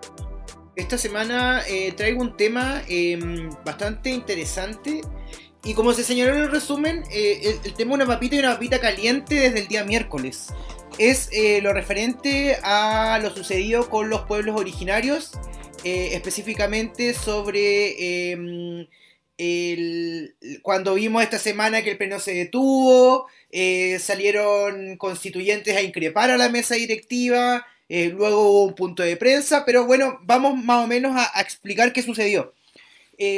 [0.76, 5.00] Esta semana eh, traigo un tema em, bastante interesante.
[5.64, 8.38] Y como se señaló en el resumen, eh, el, el, tema de una papita y
[8.40, 10.52] una papita caliente desde el día miércoles
[10.98, 15.32] es eh, lo referente a lo sucedido con los pueblos originarios,
[15.84, 18.86] eh, específicamente sobre em,
[20.62, 26.36] cuando vimos esta semana que el pleno se detuvo, eh, salieron constituyentes a increpar a
[26.36, 31.12] la mesa directiva, luego hubo un punto de prensa, pero bueno, vamos más o menos
[31.16, 32.52] a, explicar qué sucedió.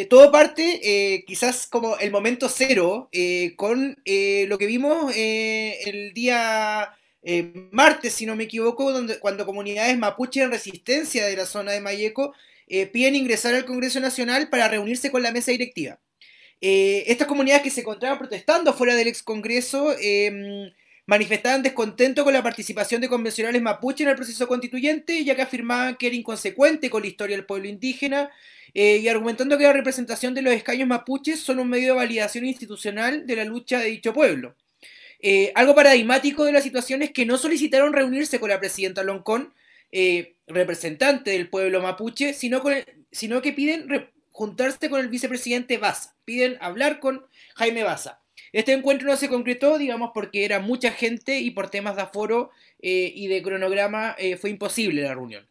[0.09, 3.11] Todo parte quizás como el momento cero
[3.57, 6.97] con lo que vimos el día
[7.71, 12.35] martes, si no me equivoco, cuando comunidades mapuche en resistencia de la zona de Mayeco
[12.93, 15.99] piden ingresar al Congreso Nacional para reunirse con la mesa directiva.
[16.61, 20.71] estas comunidades que se encontraban protestando fuera del ex Congreso em,
[21.11, 25.97] manifestaban descontento con la participación de convencionales mapuche en el proceso constituyente, ya que afirmaban
[25.97, 28.31] que era inconsecuente con la historia del pueblo indígena,
[28.75, 32.45] eh, y argumentando que la representación de los escaños mapuches son un medio de validación
[32.45, 34.55] institucional de la lucha de dicho pueblo.
[35.23, 39.53] Eh, algo paradigmático de la situación es que no solicitaron reunirse con la presidenta Loncón,
[39.93, 47.01] eh, representante del pueblo mapuche, sino, que piden juntarse con el vicepresidente Baza, piden hablar
[47.01, 48.23] con Jaime Baza.
[48.53, 52.51] Este encuentro no se concretó, digamos, porque era mucha gente y por temas de aforo
[52.81, 55.47] eh, y de cronograma fue imposible la reunión.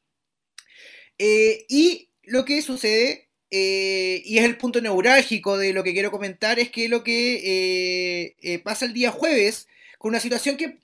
[1.18, 6.70] Y lo que sucede, y es el punto neurálgico de lo que quiero comentar, es
[6.70, 10.78] que lo que pasa el día jueves, con una situación que,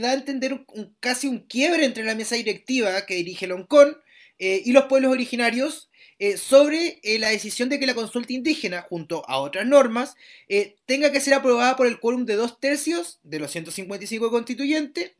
[0.00, 0.64] da a entender
[1.00, 3.96] casi un quiebre entre la mesa directiva que dirige Loncón
[4.38, 5.90] y los pueblos originarios,
[6.22, 10.16] eh, sobre eh, la decisión de que la consulta indígena, junto a otras normas,
[10.50, 15.12] eh, tenga que ser aprobada por el quórum de dos tercios de los 155 constituyentes.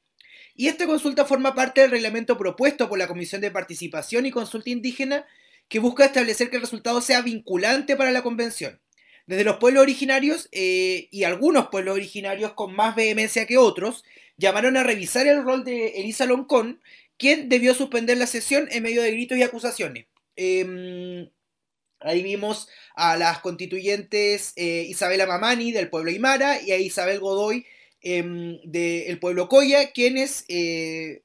[0.55, 4.69] Y esta consulta forma parte del reglamento propuesto por la Comisión de Participación y Consulta
[4.69, 5.25] Indígena,
[5.71, 8.81] que busca establecer que el resultado sea vinculante para la convención.
[9.27, 14.05] Desde los pueblos originarios, y algunos pueblos originarios con más vehemencia que otros,
[14.37, 16.81] llamaron a revisar el rol de Elisa Loncón,
[17.17, 20.07] quien debió suspender la sesión en medio de gritos y acusaciones.
[20.35, 21.31] Em,
[22.01, 27.65] ahí vimos a las constituyentes eh, Isabela Mamani del pueblo Aymara y a Isabel Godoy
[28.01, 31.23] em, del pueblo Coya, quienes eh,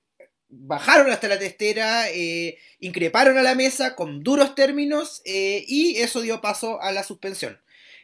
[0.58, 6.42] bajaron hasta la testera, eh, increparon a la mesa con duros términos y eso dio
[6.42, 7.60] paso a la suspensión.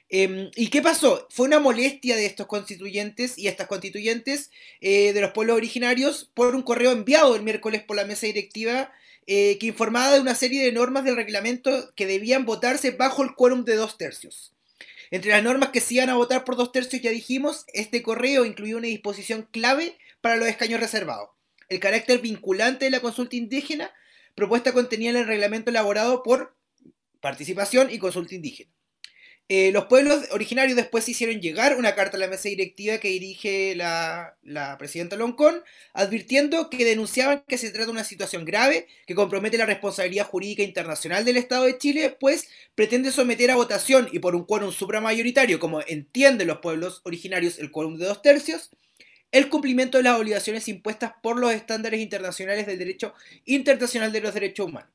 [0.10, 1.28] Em, ¿Y qué pasó?
[1.30, 6.64] Fue una molestia de estos constituyentes y estas constituyentes de los pueblos originarios por un
[6.64, 8.92] correo enviado el miércoles por la mesa directiva
[9.28, 13.36] eh, que informaba de una serie de normas del reglamento que debían votarse bajo el
[13.36, 14.54] quórum de dos tercios.
[15.12, 18.46] Entre las normas que se iban a votar por dos tercios, ya dijimos, este correo
[18.46, 21.30] incluía una disposición clave para los escaños reservados.
[21.72, 23.94] El carácter vinculante de la consulta indígena
[24.36, 26.54] propuesta contenía en el reglamento elaborado por
[27.22, 28.70] participación y consulta indígena.
[29.48, 33.74] Eh, los pueblos originarios después hicieron llegar una carta a la mesa directiva que dirige
[33.76, 34.36] la,
[34.80, 39.66] presidenta Loncón, advirtiendo que denunciaban que se trata de una situación grave que compromete la
[39.66, 44.44] responsabilidad jurídica internacional del Estado de Chile, pues pretende someter a votación y por un
[44.44, 48.72] quórum supramayoritario, como entienden los pueblos originarios el quórum de dos tercios,
[49.32, 53.14] el cumplimiento de las obligaciones impuestas por los estándares internacionales del derecho
[53.46, 54.92] internacional de los derechos humanos.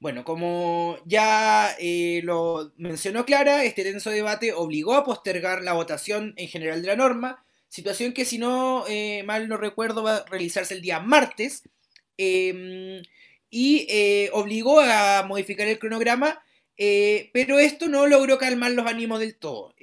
[0.00, 6.34] Bueno, como ya eh, lo mencionó Clara, este tenso debate obligó a postergar la votación
[6.36, 10.24] en general de la norma, situación que si no eh, mal no recuerdo va a
[10.26, 11.62] realizarse el día martes,
[12.18, 13.02] em,
[13.50, 16.42] y eh, obligó a modificar el cronograma,
[17.32, 19.74] pero esto no logró calmar los ánimos del todo.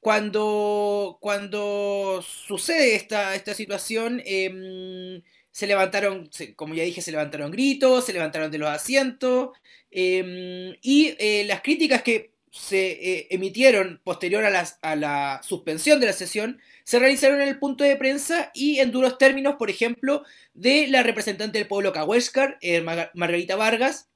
[0.00, 8.06] Cuando, cuando sucede esta, esta situación, em, se levantaron, como ya dije, se levantaron gritos,
[8.06, 9.50] se levantaron de los asientos,
[9.90, 16.06] em, y eh, las críticas que se eh, emitieron posterior a, a, la suspensión de
[16.06, 20.24] la sesión se realizaron en el punto de prensa y en duros términos, por ejemplo,
[20.54, 22.80] de la representante del pueblo Cahuéscar, eh,
[23.14, 24.08] Margarita Vargas,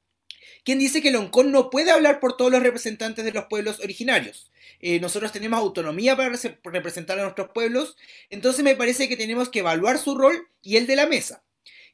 [0.65, 4.51] quien dice que Loncón no puede hablar por todos los representantes de los pueblos originarios.
[4.81, 6.33] Eh, nosotros tenemos autonomía para
[6.65, 7.97] representar a nuestros pueblos,
[8.31, 11.43] entonces me parece que tenemos que evaluar su rol y el de la mesa.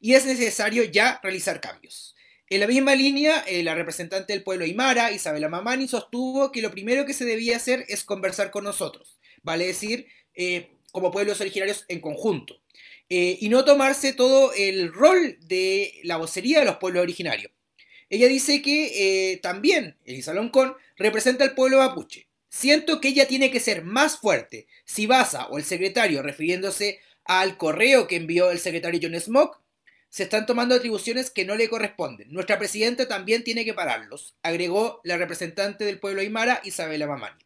[0.01, 2.15] Y es necesario ya realizar cambios.
[2.51, 6.71] En la misma línea, eh, la representante del pueblo Aymara, Isabela Mamani, sostuvo que lo
[6.71, 11.85] primero que se debía hacer es conversar con nosotros, vale decir, eh, como pueblos originarios
[11.89, 12.63] en conjunto,
[13.11, 17.53] y no tomarse todo el rol de la vocería de los pueblos originarios.
[18.11, 22.27] Ella dice que eh, también Elisa Loncón representa al pueblo mapuche.
[22.49, 24.67] Siento que ella tiene que ser más fuerte.
[24.85, 29.59] Si Baza o el secretario, refiriéndose al correo que envió el secretario John Smoke,
[30.09, 32.33] se están tomando atribuciones que no le corresponden.
[32.33, 37.45] Nuestra presidenta también tiene que pararlos, agregó la representante del pueblo Aymara, Isabela Mamani.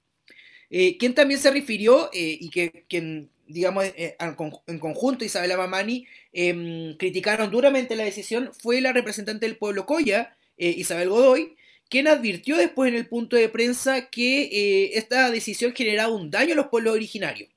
[0.71, 6.97] Eh, quien también se refirió eh, y que quien, digamos, en conjunto Isabela Mamani em,
[6.97, 11.57] criticaron duramente la decisión fue la representante del pueblo Coya, eh, Isabel Godoy,
[11.89, 16.55] quien advirtió después en el punto de prensa que eh, esta decisión generaba un daño
[16.55, 17.51] a los pueblos originarios,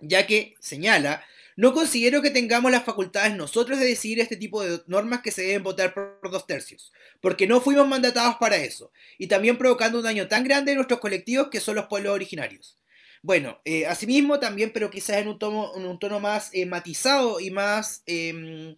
[0.00, 1.24] ya que, señala,
[1.54, 5.42] no considero que tengamos las facultades nosotros de decidir este tipo de normas que se
[5.42, 10.04] deben votar por dos tercios, porque no fuimos mandatados para eso, y también provocando un
[10.04, 12.76] daño tan grande en nuestros colectivos que son los pueblos originarios.
[13.22, 18.76] Bueno, eh, asimismo también, pero quizás en un tono, más matizado y más em,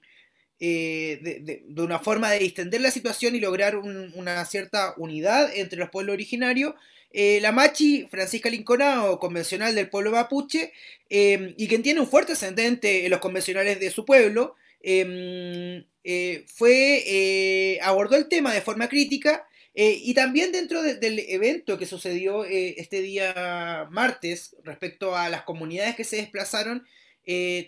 [0.61, 5.91] eh, de, una forma de distender la situación y lograr una cierta unidad entre los
[5.91, 6.75] pueblos originarios,
[7.13, 10.73] eh, la Machi, Francisca Linconao, convencional del pueblo mapuche,
[11.09, 16.45] em, y quien tiene un fuerte ascendente en los convencionales de su pueblo, em, eh,
[16.49, 23.01] fue, abordó el tema de forma crítica y también dentro del evento que sucedió este
[23.01, 26.85] día martes respecto a las comunidades que se desplazaron,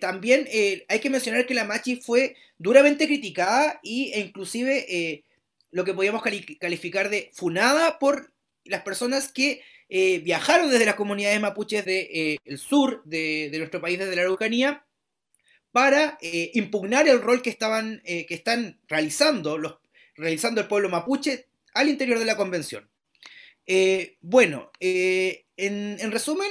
[0.01, 0.49] también
[0.89, 5.23] hay que mencionar que la Machi fue duramente criticada e inclusive
[5.71, 8.33] lo que podíamos calificar de funada por
[8.65, 13.81] las personas que eh, viajaron desde las comunidades mapuches del de, eh, sur de, nuestro
[13.81, 14.87] país, desde la Araucanía,
[15.73, 19.79] para eh, impugnar el rol que, estaban, que están realizando, los,
[20.15, 22.89] realizando el pueblo mapuche al interior de la convención.
[24.21, 26.51] bueno, en, en, resumen,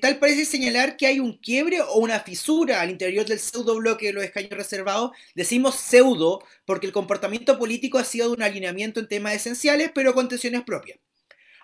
[0.00, 4.06] tal parece señalar que hay un quiebre o una fisura al interior del pseudo bloque
[4.06, 5.12] de los escaños reservados.
[5.34, 10.14] Decimos pseudo porque el comportamiento político ha sido de un alineamiento en temas esenciales, pero
[10.14, 10.98] con tensiones propias.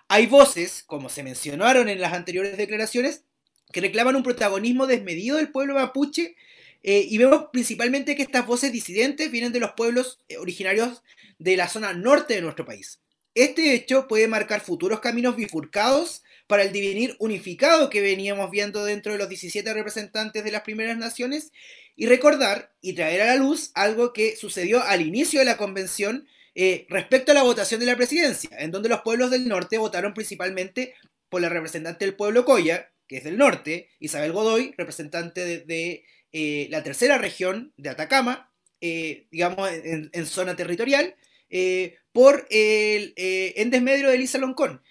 [0.07, 3.23] Hay voces, como se mencionaron en las anteriores declaraciones,
[3.71, 6.35] que reclaman un protagonismo desmedido del pueblo mapuche
[6.81, 11.03] eh, y vemos principalmente que estas voces disidentes vienen de los pueblos eh, originarios
[11.37, 12.99] de la zona norte de nuestro país.
[13.35, 19.11] Este hecho puede marcar futuros caminos bifurcados para el divenir unificado que veníamos viendo dentro
[19.11, 21.51] de los 17 representantes de las primeras naciones
[21.95, 26.27] y recordar y traer a la luz algo que sucedió al inicio de la convención
[26.55, 30.15] eh, respecto a la votación de la presidencia, en donde los pueblos del norte votaron
[30.15, 30.95] principalmente
[31.29, 36.67] por la representante del pueblo Coya, que es del norte, Isabel Godoy, representante de, eh,
[36.71, 41.13] la tercera región de Atacama, eh, digamos en, zona territorial,
[42.11, 44.81] por el, en desmedro de Elisa Loncón.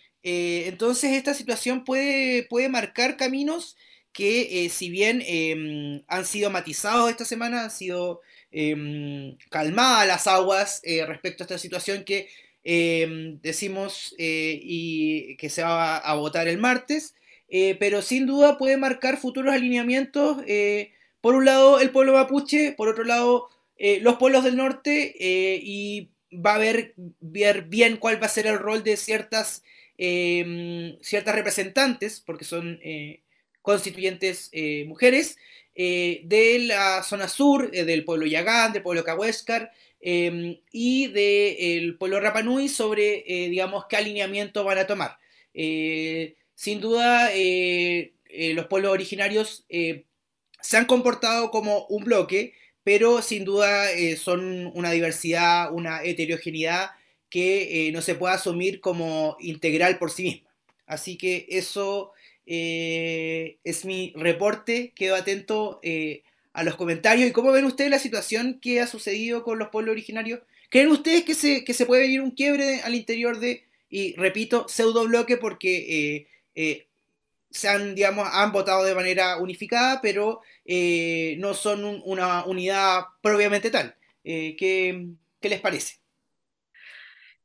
[0.67, 3.77] Entonces esta situación puede, puede marcar caminos
[4.13, 8.21] que si bien em, han sido matizados esta semana, han sido
[8.51, 12.29] eh, calmadas las aguas eh, respecto a esta situación que
[12.65, 17.15] em, decimos eh, y que se va a, votar el martes,
[17.49, 20.39] eh, pero sin duda puede marcar futuros alineamientos.
[21.21, 23.49] por un lado, el pueblo mapuche, por otro lado,
[24.03, 28.59] los pueblos del norte, y va a ver, ver, bien cuál va a ser el
[28.59, 29.63] rol de ciertas,
[29.99, 32.81] em, ciertas representantes, porque son
[33.63, 34.51] constituyentes
[34.87, 35.37] mujeres,
[35.81, 39.71] eh, de la zona sur, eh, del pueblo Yagán, del pueblo Cahuéscar
[40.01, 45.19] em, y del pueblo Rapanui sobre, eh, digamos, qué alineamiento van a tomar.
[46.55, 47.31] sin duda,
[48.55, 53.87] los pueblos originarios se han comportado como un bloque, pero sin duda
[54.17, 56.91] son una diversidad, una heterogeneidad
[57.31, 60.49] que no se puede asumir como integral por sí misma.
[60.89, 62.13] Así que eso
[62.47, 66.23] eh, es mi reporte, quedo atento eh,
[66.55, 67.29] a los comentarios.
[67.29, 70.41] ¿Y cómo ven ustedes la situación que ha sucedido con los pueblos originarios?
[70.71, 74.67] ¿Creen ustedes que se, que se puede venir un quiebre al interior de, y repito,
[74.67, 76.87] pseudo bloque porque eh,
[77.51, 83.95] se han, digamos, han votado de manera unificada, pero no son una unidad propiamente tal?
[84.25, 85.07] ¿qué,
[85.41, 85.98] ¿Qué les parece?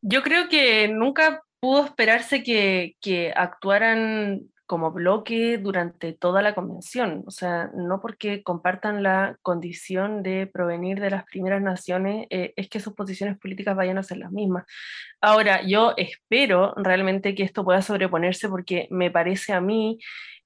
[0.05, 7.23] Yo creo que nunca pudo esperarse que, actuaran como bloque durante toda la convención.
[7.25, 12.67] O sea, no porque compartan la condición de provenir de las primeras naciones, eh, es
[12.67, 14.65] que sus posiciones políticas vayan a ser las mismas.
[15.21, 19.99] Ahora, yo espero realmente que esto pueda sobreponerse porque me parece a mí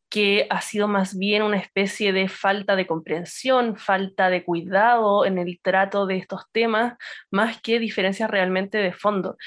[0.10, 5.38] que ha sido más bien una especie de falta de comprensión, falta de cuidado en
[5.38, 6.96] el trato de estos temas,
[7.32, 9.38] más que diferencias realmente de fondo.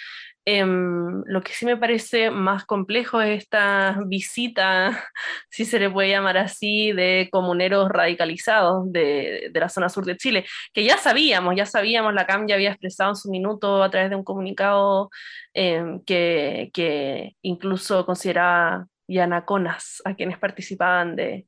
[0.47, 4.91] Em, lo que sí me parece más complejo es esta visita,
[5.51, 10.47] si se le puede llamar así, de comuneros radicalizados de, la zona sur de Chile,
[10.73, 14.11] que ya sabíamos, ya sabíamos, la CAM ya había expresado en su minuto a través
[14.11, 15.11] de un comunicado
[15.55, 21.47] em, que, que, incluso consideraba yanaconas a quienes participaban de,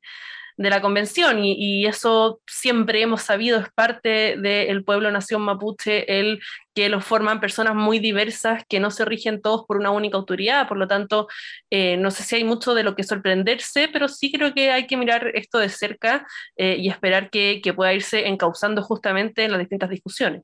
[0.57, 6.39] de la convención y, eso siempre hemos sabido es parte del pueblo nación mapuche, el
[6.73, 10.67] que lo forman personas muy diversas que no se rigen todos por una única autoridad,
[10.67, 11.27] por lo tanto
[11.69, 14.87] eh, no sé si hay mucho de lo que sorprenderse, pero sí creo que hay
[14.87, 19.59] que mirar esto de cerca eh, y esperar que, pueda irse encauzando justamente en las
[19.59, 20.43] distintas discusiones.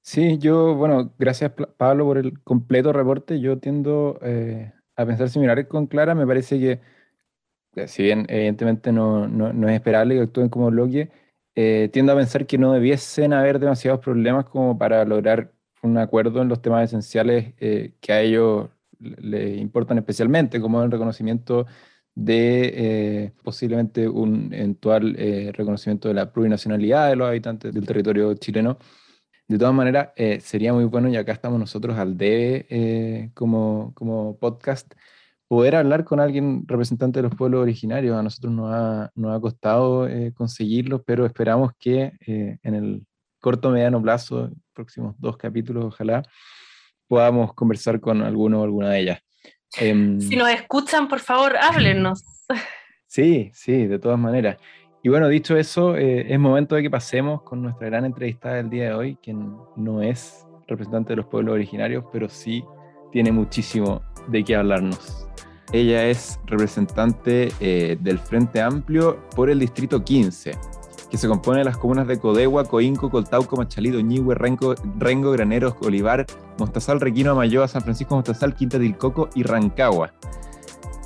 [0.00, 3.38] Sí, yo, bueno, gracias Pablo por el completo reporte.
[3.38, 4.72] Yo tiendo eh,
[5.02, 6.14] a pensar similares con Clara.
[6.14, 6.80] Me parece que
[7.86, 11.10] si bien evidentemente no, no, es esperable que actúen como bloque,
[11.54, 16.42] eh, tiendo a pensar que no debiesen haber demasiados problemas como para lograr un acuerdo
[16.42, 21.66] en los temas esenciales eh, que a ellos les importan especialmente, como el reconocimiento
[22.14, 25.14] de eh, posiblemente un eventual
[25.52, 28.78] reconocimiento de la plurinacionalidad de los habitantes del territorio chileno.
[29.52, 30.08] De todas maneras,
[30.40, 34.94] sería muy bueno, y acá estamos nosotros al debe como, como podcast,
[35.52, 38.16] poder hablar con alguien representante de los pueblos originarios.
[38.16, 43.06] A nosotros nos ha, nos ha costado eh, conseguirlo, pero esperamos que eh, en el
[43.38, 46.22] corto mediano plazo, próximos dos capítulos, ojalá,
[47.06, 49.20] podamos conversar con alguno o alguna de ellas.
[49.76, 52.24] Em, si nos escuchan, por favor, háblenos.
[53.06, 54.56] Sí, sí, de todas maneras.
[55.04, 58.70] Y bueno, dicho eso, eh, es momento de que pasemos con nuestra gran entrevistada del
[58.70, 62.64] día de hoy, quien no es representante de los pueblos originarios, pero sí
[63.10, 65.26] tiene muchísimo de qué hablarnos.
[65.72, 70.52] Ella es representante eh, del Frente Amplio por el Distrito 15,
[71.10, 75.74] que se compone de las comunas de Codegua, Coinco, Coltauco, Machalí, Ñigüe, Rengo, Rengo, Graneros,
[75.82, 76.26] Olivar,
[76.58, 80.12] Mostazal, Requino, Amayoa, San Francisco, Mostazal, Quinta del Coco y Rancagua.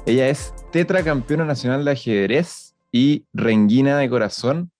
[0.04, 2.65] Ella es tetracampeona nacional de ajedrez
[2.96, 4.72] y renguina de corazón.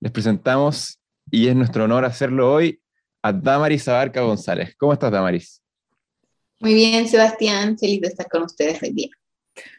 [0.00, 0.98] Les presentamos,
[1.30, 2.80] y es nuestro honor hacerlo hoy,
[3.22, 4.74] a Damaris Abarca González.
[4.78, 5.62] ¿Cómo estás, Damaris?
[6.60, 7.76] Muy bien, Sebastián.
[7.78, 9.08] Feliz de estar con ustedes hoy día.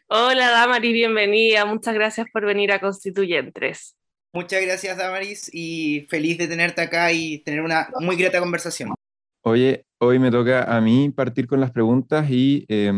[0.08, 1.66] Hola Damaris, bienvenida.
[1.66, 3.96] Muchas gracias por venir a Constituyentes.
[4.34, 8.94] Muchas gracias Damaris y feliz de tenerte acá y tener una muy grata conversación.
[9.42, 12.92] Oye, hoy me toca a mí partir con las preguntas y eh,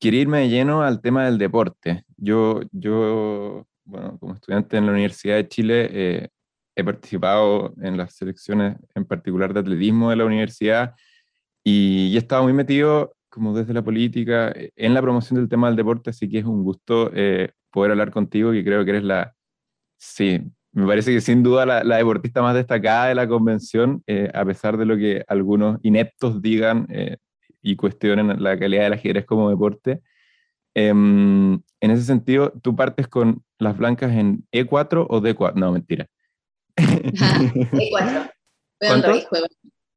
[0.00, 2.04] quiero irme de lleno al tema del deporte.
[2.16, 6.28] Yo, yo bueno, como estudiante en la Universidad de Chile, eh,
[6.76, 10.94] he participado en las selecciones, en particular de atletismo de la universidad,
[11.64, 15.68] y he estado muy metido como desde la política, eh, en la promoción del tema
[15.68, 19.04] del deporte, así que es un gusto eh, poder hablar contigo, que creo que eres
[19.04, 19.34] la,
[19.98, 20.40] sí,
[20.72, 24.76] me parece que sin duda la, deportista más destacada de la convención, eh, a pesar
[24.76, 26.86] de lo que algunos ineptos digan
[27.62, 30.00] y cuestionen la calidad del ajedrez como deporte.
[30.74, 35.54] Em, en ese sentido, ¿tú partes con las blancas en E4 o D4?
[35.54, 36.06] No, mentira.
[36.76, 38.30] E4.
[38.78, 39.12] ¿Cuánto?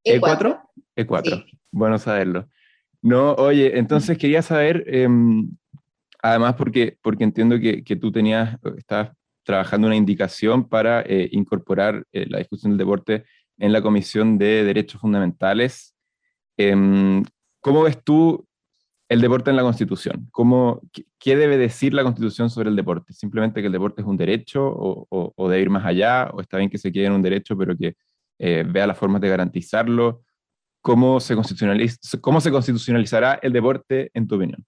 [0.03, 0.61] ¿E4?
[0.95, 1.45] E4.
[1.71, 2.49] Bueno saberlo.
[3.01, 5.49] No, oye, entonces quería saber, em,
[6.21, 9.11] además porque, porque entiendo que, que, tú tenías, estabas
[9.43, 13.25] trabajando una indicación para eh, incorporar eh, la discusión del deporte
[13.57, 15.95] en la Comisión de Derechos Fundamentales.
[17.61, 18.47] ¿Cómo ves tú
[19.07, 20.27] el deporte en la Constitución?
[20.31, 20.81] ¿Cómo,
[21.19, 23.13] qué, debe decir la Constitución sobre el deporte?
[23.13, 26.29] ¿Simplemente que el deporte es un derecho o, o, debe ir más allá?
[26.33, 27.95] ¿O está bien que se quede en un derecho pero que
[28.39, 30.23] eh, vea las formas de garantizarlo?
[30.81, 31.35] ¿Cómo se,
[32.19, 34.65] ¿Cómo se constitucionalizará el deporte en tu opinión?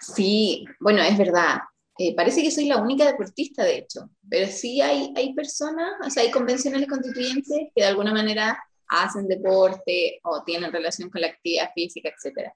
[0.00, 1.60] Sí, bueno, es verdad.
[1.98, 6.10] Eh, parece que soy la única deportista, de hecho, pero sí hay, hay personas, o
[6.10, 8.58] sea, hay convencionales constituyentes que de alguna manera
[8.90, 12.50] hacen deporte o tienen relación con la actividad física, etc.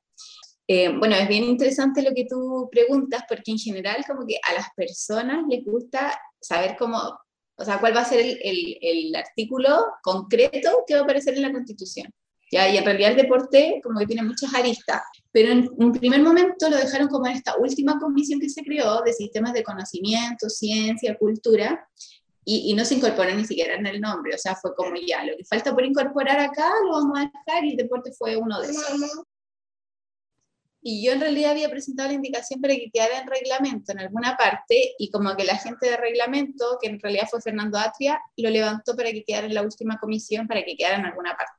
[0.66, 4.54] Eh, bueno, es bien interesante lo que tú preguntas, porque en general como que a
[4.54, 6.98] las personas les gusta saber cómo,
[7.56, 11.52] o sea, cuál va a ser el, artículo concreto que va a aparecer en la
[11.52, 12.10] Constitución.
[12.50, 16.70] Y en realidad el deporte como que tiene muchas aristas, pero en un primer momento
[16.70, 21.16] lo dejaron como en esta última comisión que se creó de sistemas de conocimiento, ciencia,
[21.18, 21.88] cultura,
[22.44, 25.24] y, y, no se incorporó ni siquiera en el nombre, o sea, fue como ya,
[25.24, 28.60] lo que falta por incorporar acá lo vamos a dejar y el deporte fue uno
[28.60, 29.24] de esos.
[30.86, 34.36] Y yo en realidad había presentado la indicación para que quedara en reglamento en alguna
[34.36, 38.50] parte y como que la gente de reglamento, que en realidad fue Fernando Atria, lo
[38.50, 41.58] levantó para que quedara en la última comisión, para que quedara en alguna parte.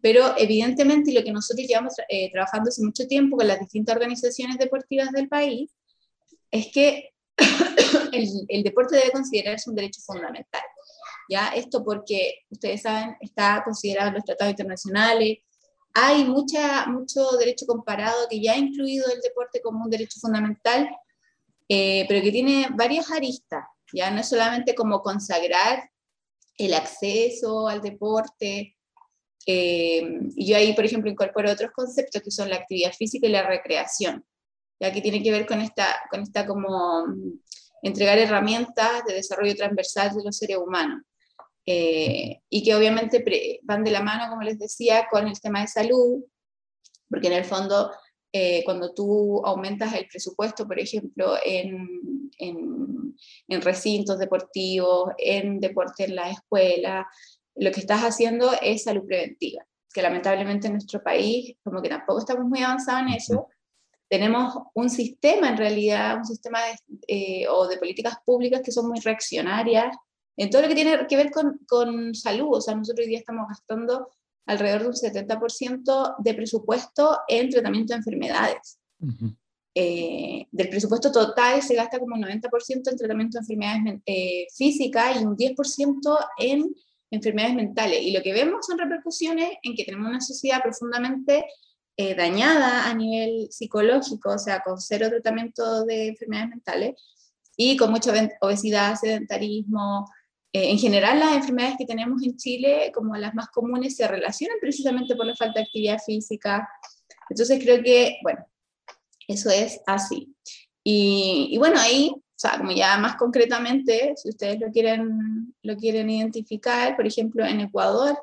[0.00, 4.58] Pero evidentemente lo que nosotros llevamos eh, trabajando hace mucho tiempo con las distintas organizaciones
[4.58, 5.74] deportivas del país
[6.52, 7.10] es que
[8.12, 10.62] el, deporte debe considerarse un derecho fundamental.
[11.28, 11.48] ¿ya?
[11.48, 15.38] Esto porque, ustedes saben, está considerado en los tratados internacionales,
[15.94, 20.88] hay mucha, mucho derecho comparado que ya ha incluido el deporte como un derecho fundamental,
[21.68, 25.90] eh, pero que tiene varias aristas, ya no es solamente como consagrar
[26.58, 28.76] el acceso al deporte,
[29.46, 30.02] eh,
[30.34, 33.46] y yo ahí, por ejemplo, incorporo otros conceptos que son la actividad física y la
[33.46, 34.24] recreación,
[34.80, 37.06] ya que tiene que ver con esta, con esta como
[37.82, 41.02] entregar herramientas de desarrollo transversal de los seres humanos.
[41.64, 43.24] Eh, y que obviamente
[43.62, 46.24] van de la mano, como les decía, con el tema de salud,
[47.08, 47.90] porque en el fondo,
[48.32, 53.16] eh, cuando tú aumentas el presupuesto, por ejemplo, en, en,
[53.48, 57.06] en recintos deportivos, en deporte en la escuela,
[57.56, 62.20] lo que estás haciendo es salud preventiva, que lamentablemente en nuestro país como que tampoco
[62.20, 63.48] estamos muy avanzados en eso,
[64.08, 66.60] tenemos un sistema en realidad, un sistema
[67.08, 69.96] de, o de políticas públicas que son muy reaccionarias
[70.36, 72.56] en todo lo que tiene que ver con, con salud.
[72.56, 74.10] O sea, nosotros hoy día estamos gastando
[74.46, 78.78] alrededor de un 70% de presupuesto en tratamiento de enfermedades.
[79.74, 85.20] Eh, del presupuesto total se gasta como un 90% en tratamiento de enfermedades eh, físicas
[85.20, 86.74] y un 10% en
[87.10, 88.00] enfermedades mentales.
[88.02, 91.44] Y lo que vemos son repercusiones en que tenemos una sociedad profundamente
[91.96, 96.94] eh, dañada a nivel psicológico, o sea, con cero tratamiento de enfermedades mentales
[97.56, 100.06] y con mucha obesidad, sedentarismo,
[100.56, 104.56] eh, en general, las enfermedades que tenemos en Chile, como las más comunes, se relacionan
[104.58, 106.66] precisamente por la falta de actividad física.
[107.28, 108.46] Entonces creo que, bueno,
[109.28, 110.34] eso es así.
[110.82, 116.08] Y, bueno, ahí, o sea, como ya más concretamente, si ustedes lo quieren, lo quieren
[116.08, 118.16] identificar, por ejemplo, en Ecuador,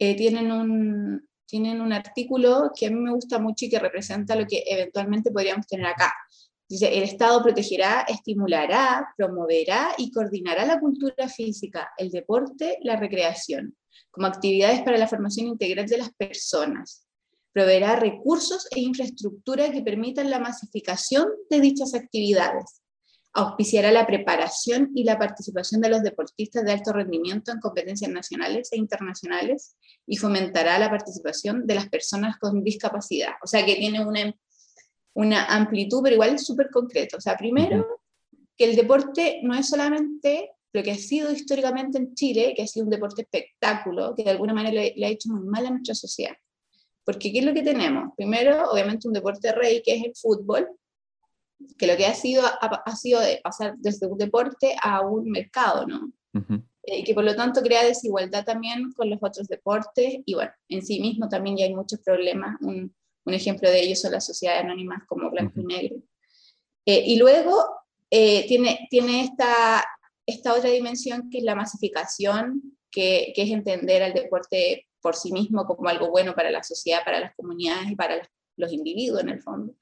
[0.00, 4.34] eh, tienen, un, tienen un artículo que a mí me gusta mucho y que representa
[4.34, 6.10] lo que eventualmente podríamos tener acá.
[6.66, 13.76] Dice, el Estado protegerá, estimulará, promoverá y coordinará la cultura física, el deporte, la recreación,
[14.10, 17.06] como actividades para la formación integral de las personas.
[17.52, 22.81] Proveerá recursos e infraestructura que permitan la masificación de dichas actividades.
[23.34, 28.70] Auspiciará la preparación y la participación de los deportistas de alto rendimiento en competencias nacionales
[28.72, 29.76] e internacionales
[30.06, 33.32] y fomentará la participación de las personas con discapacidad.
[33.42, 34.34] O sea que tiene una
[35.14, 37.16] una amplitud, pero igual es súper concreto.
[37.16, 38.00] O sea, primero,
[38.56, 42.66] que el deporte no es solamente lo que ha sido históricamente en Chile, que ha
[42.66, 45.94] sido un deporte espectáculo, que de alguna manera le, ha hecho muy mal a nuestra
[45.94, 46.34] sociedad.
[47.04, 48.14] Porque ¿qué es lo que tenemos?
[48.16, 50.68] Primero, obviamente, un deporte rey, que es el fútbol,
[51.78, 55.86] que lo que ha sido ha, sido de pasar desde un deporte a un mercado,
[55.86, 56.12] ¿no?
[56.84, 60.52] Eh, y que por lo tanto crea desigualdad también con los otros deportes, y bueno,
[60.68, 62.60] en sí mismo también ya hay muchos problemas.
[62.60, 62.94] Un,
[63.24, 65.96] un ejemplo de ello son las sociedades anónimas como Blanco y Negro.
[66.84, 67.64] Eh, y luego
[68.10, 69.84] eh, tiene, tiene esta,
[70.26, 75.32] esta otra dimensión que es la masificación, que, que, es entender al deporte por sí
[75.32, 79.28] mismo como algo bueno para la sociedad, para las comunidades y para los individuos en
[79.30, 79.74] el fondo.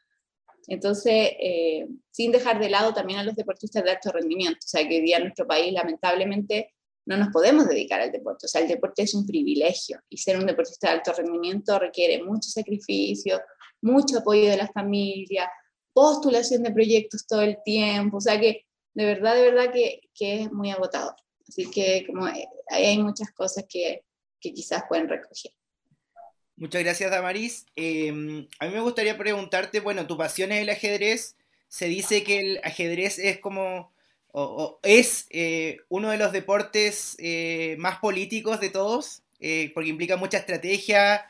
[0.69, 4.87] Entonces, eh, sin dejar de lado también a los deportistas de alto rendimiento, o sea
[4.87, 6.75] que hoy día en nuestro país lamentablemente
[7.07, 8.47] no nos podemos dedicar al deporte.
[8.47, 12.23] O sea, el deporte es un privilegio y ser un deportista de alto rendimiento requiere
[12.23, 13.41] mucho sacrificio,
[13.83, 15.51] mucho apoyo de la familia,
[15.93, 18.19] postulación de proyectos todo el tiempo.
[18.19, 21.15] O sea que de verdad, de verdad que, que es muy agotador.
[21.49, 24.05] Así que como ahí hay muchas cosas que,
[24.41, 25.53] que quizás pueden recoger.
[26.61, 27.65] Muchas gracias, Damaris.
[27.75, 31.35] Em, a mí me gustaría preguntarte, bueno, tu pasión es el ajedrez.
[31.69, 33.91] Se dice que el ajedrez es como
[34.33, 40.19] o, es eh, uno de los deportes eh, más políticos de todos, eh, porque implica
[40.19, 41.25] mucha estrategia,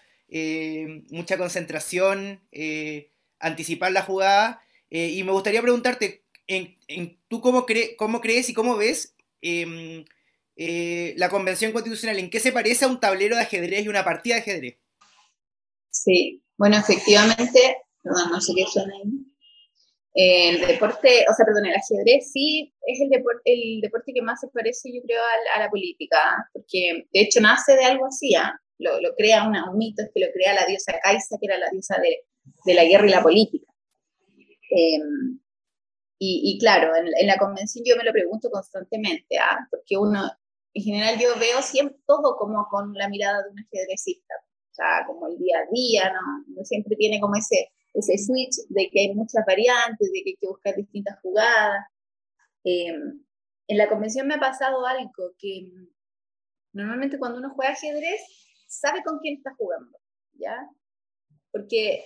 [1.11, 2.41] mucha concentración,
[3.39, 4.63] anticipar la jugada.
[4.91, 6.23] y me gustaría preguntarte,
[7.29, 7.67] ¿tú cómo,
[7.97, 10.05] cómo, crees y cómo ves em,
[11.17, 12.19] la Convención Constitucional?
[12.19, 14.77] ¿En qué se parece a un tablero de ajedrez y una partida de ajedrez?
[15.91, 19.11] Sí, bueno, efectivamente, perdón, no sé qué suena ahí.
[20.13, 24.41] El deporte, o sea, perdón, el ajedrez sí es el deporte, el deporte que más
[24.41, 25.21] se parece, yo creo,
[25.55, 26.19] a, la política,
[26.53, 28.53] porque de hecho nace de algo así, ¿ah?
[28.79, 31.59] lo, lo, crea una, un mito, es que lo crea la diosa Kaisa, que era
[31.59, 32.25] la diosa de,
[32.65, 33.73] de la guerra y la política.
[34.71, 35.39] Em,
[36.19, 39.59] y, y, claro, en, la convención yo me lo pregunto constantemente, ¿ah?
[39.71, 40.31] porque uno,
[40.75, 44.35] en general yo veo siempre todo como con la mirada de un ajedrecista,
[44.75, 46.45] sea, como el día a día, ¿no?
[46.49, 50.37] Uno siempre tiene como ese ese switch de que hay muchas variantes, de que hay
[50.37, 51.87] que buscar distintas jugadas.
[52.65, 53.23] Em,
[53.67, 55.73] en la convención me ha pasado algo que
[56.73, 58.21] normalmente cuando uno juega ajedrez
[58.69, 59.99] sabe con quién está jugando,
[60.35, 60.69] ¿ya?
[61.51, 62.05] Porque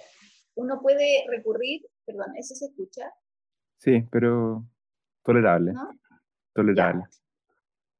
[0.54, 3.10] uno puede recurrir, perdón, ¿eso se escucha?
[3.78, 4.64] Sí, pero
[5.22, 5.72] tolerable.
[6.54, 7.04] Tolerable.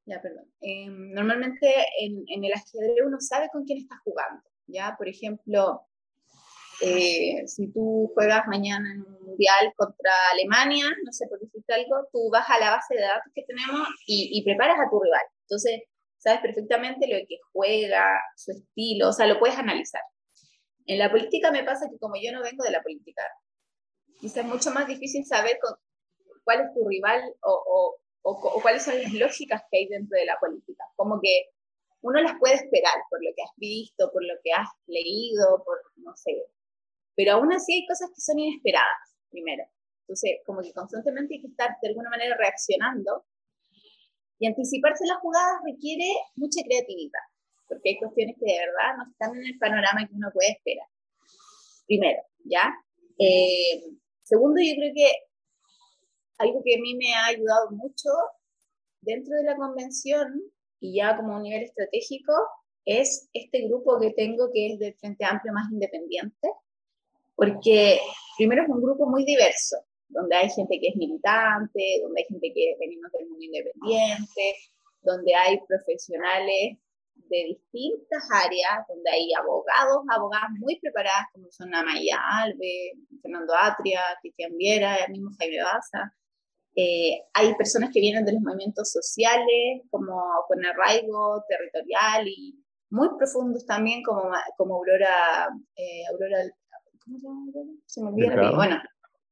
[0.05, 0.45] Ya, perdón.
[0.61, 1.67] Em, normalmente
[1.99, 4.95] en, en, el ajedrez uno sabe con quién está jugando, ¿ya?
[4.97, 5.81] Por ejemplo,
[6.81, 12.07] eh, si tú juegas mañana en un mundial contra Alemania, no sé por decirte algo,
[12.11, 15.23] tú vas a la base de datos que tenemos y, preparas a tu rival.
[15.41, 15.83] Entonces,
[16.17, 18.05] sabes perfectamente lo que juega,
[18.35, 20.01] su estilo, o sea, lo puedes analizar.
[20.85, 23.23] En la política me pasa que como yo no vengo de la política,
[24.19, 25.57] quizás es mucho más difícil saber
[26.43, 30.37] cuál es tu rival o, o, cuáles son las lógicas que hay dentro de la
[30.39, 30.83] política.
[30.95, 31.54] Como que
[32.05, 35.81] uno las puede esperar por lo que has visto, por lo que has leído, por,
[35.95, 36.37] no sé,
[37.15, 39.63] pero aún así hay cosas que son inesperadas, primero.
[40.01, 43.25] Entonces, como que constantemente hay que estar de alguna manera reaccionando.
[44.37, 47.25] Y anticiparse las jugadas requiere mucha creatividad,
[47.67, 50.87] porque hay cuestiones que de verdad no están en el panorama que uno puede esperar.
[51.87, 52.71] Primero, ¿ya?
[53.17, 55.09] Eh, segundo, yo creo que
[56.37, 58.09] algo que a mí me ha ayudado mucho
[59.01, 60.51] dentro de la convención
[60.85, 62.33] y ya como un nivel estratégico
[62.85, 66.47] es este grupo que tengo que es del Frente Amplio más independiente,
[67.35, 67.99] porque
[68.37, 69.77] primero es un grupo muy diverso,
[70.07, 74.55] donde hay gente que es militante, donde hay gente que venimos del mundo independiente,
[75.01, 76.77] donde hay profesionales
[77.15, 84.01] de distintas áreas, donde hay abogados, abogadas muy preparadas, como son Amaya Alve, Fernando Atria,
[84.21, 86.13] Cristian Viera, el mismo Jaime Baza.
[86.75, 93.09] Eh, hay personas que vienen de los movimientos sociales, como con arraigo territorial y muy
[93.17, 96.37] profundos también, como, como Aurora, eh, Aurora,
[97.03, 97.71] ¿cómo se llama?
[97.85, 98.55] Se me olvida.
[98.55, 98.81] Bueno,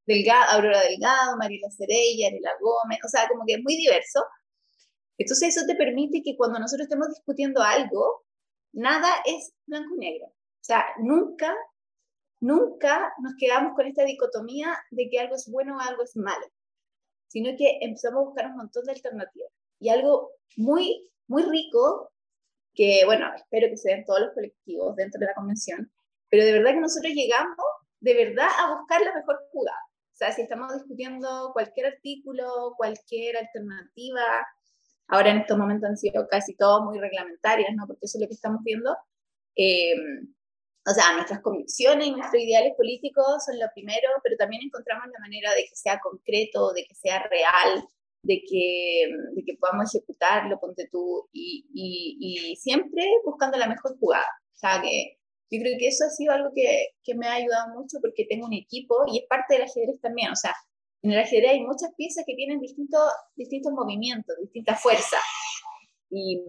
[0.05, 4.23] Delgado, Aurora Delgado, Mariela Cerella, Arela Gómez, o sea, como que es muy diverso.
[5.17, 8.23] Entonces eso te permite que cuando nosotros estemos discutiendo algo,
[8.73, 10.27] nada es blanco y negro.
[10.27, 11.53] O sea, nunca,
[12.39, 16.45] nunca nos quedamos con esta dicotomía de que algo es bueno o algo es malo,
[17.33, 19.51] sino que empezamos a buscar un montón de alternativas.
[19.79, 22.11] Y algo muy, muy rico,
[22.75, 25.91] que bueno, espero que se den todos los colectivos dentro de la convención,
[26.29, 27.65] pero de verdad que nosotros llegamos
[28.01, 29.79] de verdad a buscar la mejor jugada.
[30.13, 34.21] O sea, si estamos discutiendo cualquier artículo, cualquier alternativa,
[35.07, 37.87] ahora en estos momentos han sido casi todos muy reglamentarias, ¿no?
[37.87, 38.95] Porque eso es lo que estamos viendo.
[39.55, 39.95] Eh,
[40.85, 45.19] o sea, nuestras convicciones y nuestros ideales políticos son lo primero, pero también encontramos la
[45.19, 47.87] manera de que sea concreto, de que sea real,
[48.23, 53.97] de que, de que podamos ejecutarlo, ponte tú, y, y, y, siempre buscando la mejor
[53.99, 54.27] jugada.
[54.53, 55.17] O sea, que
[55.51, 58.47] yo creo que eso ha sido algo que, que me ha ayudado mucho porque tengo
[58.47, 60.31] un equipo y es parte del ajedrez también.
[60.31, 60.55] O sea,
[61.01, 63.01] en el ajedrez hay muchas piezas que tienen distintos,
[63.35, 65.21] distintos movimientos, distintas fuerzas.
[66.09, 66.41] Y,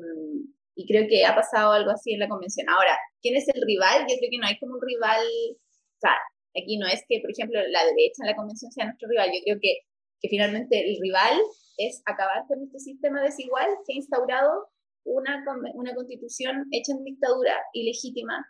[0.75, 2.69] y, creo que ha pasado algo así en la convención.
[2.69, 4.03] Ahora, ¿quién es el rival?
[4.09, 5.23] Yo creo que no hay como un rival.
[5.23, 6.17] O sea,
[6.61, 9.31] aquí no es que, por ejemplo, la derecha en la convención sea nuestro rival.
[9.33, 9.79] Yo creo que,
[10.21, 11.39] que finalmente el rival
[11.79, 14.69] es acabar con este sistema desigual que ha instaurado
[15.05, 15.45] una,
[15.75, 18.47] una constitución hecha en dictadura ilegítima,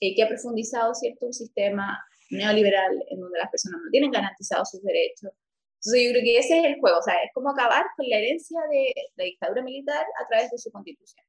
[0.00, 1.98] eh, que ha profundizado cierto un sistema
[2.30, 5.32] neoliberal en donde las personas no tienen garantizados sus derechos,
[5.84, 8.16] entonces yo creo que ese es el juego, o sea, es como acabar con la
[8.16, 11.22] herencia de la dictadura militar a través de su constitución.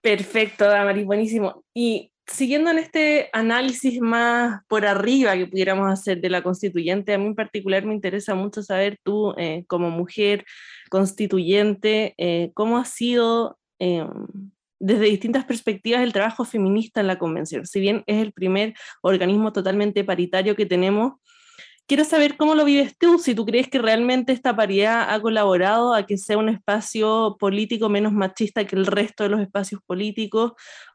[0.00, 1.64] Perfecto, Damaris, buenísimo.
[1.74, 7.18] Y siguiendo en este análisis más por arriba que pudiéramos hacer de la constituyente, a
[7.18, 10.46] mí en particular me interesa mucho saber tú, eh, como mujer
[10.90, 14.06] constituyente, eh, cómo ha sido eh,
[14.78, 17.66] desde distintas perspectivas el trabajo feminista en la convención.
[17.66, 21.14] Si bien es el primer organismo totalmente paritario que tenemos,
[21.90, 25.92] Quiero saber cómo lo vives tú, si tú crees que realmente esta paridad ha colaborado
[25.92, 30.52] a que sea un espacio político menos machista que el resto de los espacios políticos,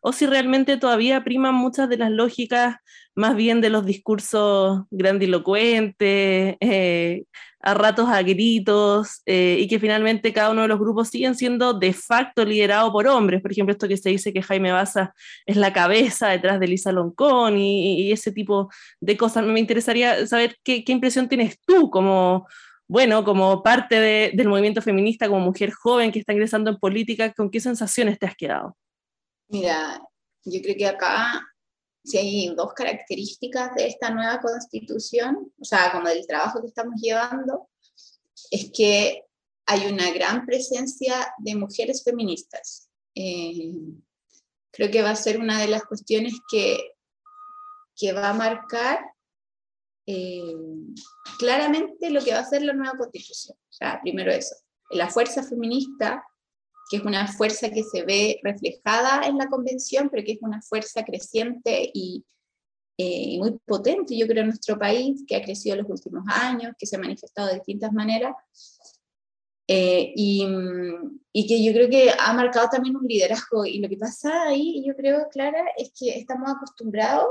[0.07, 2.75] o si realmente todavía priman muchas de las lógicas
[3.15, 7.23] más bien de los discursos grandilocuentes, eh,
[7.59, 11.73] a ratos a gritos eh, y que finalmente cada uno de los grupos siguen siendo
[11.73, 13.41] de facto liderados por hombres.
[13.41, 15.11] Por ejemplo, esto que se dice que Jaime Baza
[15.43, 19.43] es la cabeza detrás de Lisa Loncón y, ese tipo de cosas.
[19.43, 22.45] Me interesaría saber qué, impresión tienes tú como,
[22.87, 27.49] bueno, como parte del movimiento feminista, como mujer joven que está ingresando en política, ¿con
[27.49, 28.77] qué sensaciones te has quedado?
[29.47, 30.01] Mira,
[30.43, 31.41] yo creo que acá
[32.05, 37.01] si hay dos características de esta nueva constitución, o sea, como del trabajo que estamos
[37.01, 37.67] llevando,
[38.51, 39.23] es que
[39.65, 42.89] hay una gran presencia de mujeres feministas.
[43.15, 43.71] Eh,
[44.71, 46.77] creo que va a ser una de las cuestiones que,
[47.95, 48.99] que va a marcar
[50.05, 50.53] eh,
[51.39, 53.57] claramente lo que va a ser la nueva constitución.
[53.57, 54.55] O sea, primero eso,
[54.91, 56.23] la fuerza feminista
[56.89, 60.61] que es una fuerza que se ve reflejada en la convención, pero que es una
[60.61, 62.23] fuerza creciente y
[62.97, 66.73] eh, muy potente, yo creo, en nuestro país, que ha crecido en los últimos años,
[66.77, 68.33] que se ha manifestado de distintas maneras,
[69.67, 70.47] eh, y,
[71.33, 73.65] y, que yo creo que ha marcado también un liderazgo.
[73.65, 77.27] Y lo que pasa ahí, yo creo, Clara, es que estamos acostumbrados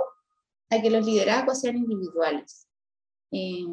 [0.69, 2.67] a que los liderazgos sean individuales.
[3.31, 3.65] Eh,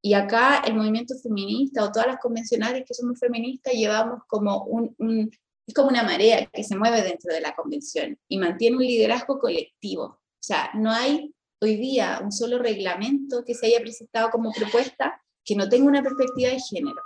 [0.00, 5.30] y acá el movimiento feminista o todas las convencionales que somos feministas llevamos como un,
[5.66, 9.38] es como una marea que se mueve dentro de la convención y mantiene un liderazgo
[9.38, 10.04] colectivo.
[10.04, 15.20] O sea, no hay hoy día un solo reglamento que se haya presentado como propuesta
[15.44, 17.02] que no tenga una perspectiva de género.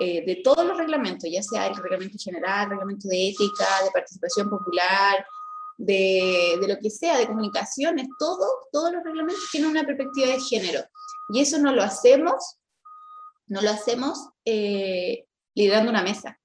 [0.00, 3.90] Eh, de todos los reglamentos, ya sea el reglamento general, el reglamento de ética, de
[3.92, 5.24] participación popular,
[5.78, 10.40] de, de lo que sea, de comunicaciones, todo, todos los reglamentos tienen una perspectiva de
[10.40, 10.80] género.
[11.28, 12.58] Y eso no lo hacemos,
[13.46, 16.38] no lo hacemos eh, liderando una mesa,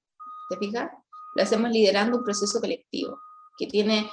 [0.50, 0.90] ¿te fijas?
[1.36, 3.20] Lo hacemos liderando un proceso colectivo,
[3.58, 4.10] que tiene,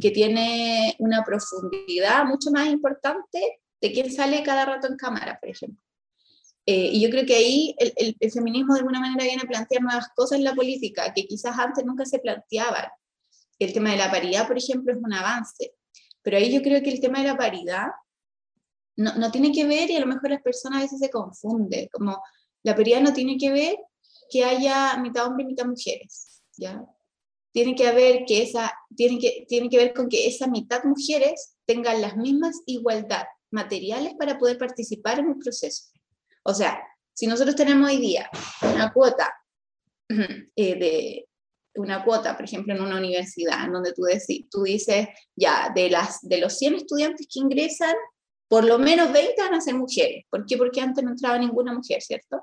[0.00, 5.48] que tiene una profundidad mucho más importante de quién sale cada rato en cámara, por
[5.48, 5.82] ejemplo.
[6.66, 9.82] Eh, y yo creo que ahí el, el, feminismo de alguna manera viene a plantear
[9.82, 12.86] nuevas cosas en la política que quizás antes nunca se planteaban.
[13.58, 15.74] El tema de la paridad, por ejemplo, es un avance.
[16.22, 17.88] Pero ahí yo creo que el tema de la paridad
[19.00, 21.88] no, no tiene que ver, y a lo mejor las personas a veces se confunden,
[21.90, 22.22] como
[22.62, 23.76] la paridad no tiene que ver
[24.28, 26.84] que haya mitad hombres y mitad mujeres, ¿ya?
[27.52, 31.56] Tiene que, haber que, esa, tiene, que, tiene que ver con que esa mitad mujeres
[31.64, 35.86] tengan las mismas igualdad materiales para poder participar en el proceso.
[36.44, 36.80] O sea,
[37.14, 38.30] si nosotros tenemos hoy día
[38.62, 39.32] una cuota
[40.08, 41.28] eh, de
[41.74, 44.02] una cuota, por ejemplo, en una universidad, en donde tú,
[44.50, 47.96] tú dices, ya, de, las, de los 100 estudiantes que ingresan,
[48.50, 50.24] por lo menos 20 van a ser mujeres.
[50.28, 50.56] ¿Por qué?
[50.56, 52.42] Porque antes no entraba ninguna mujer, ¿cierto?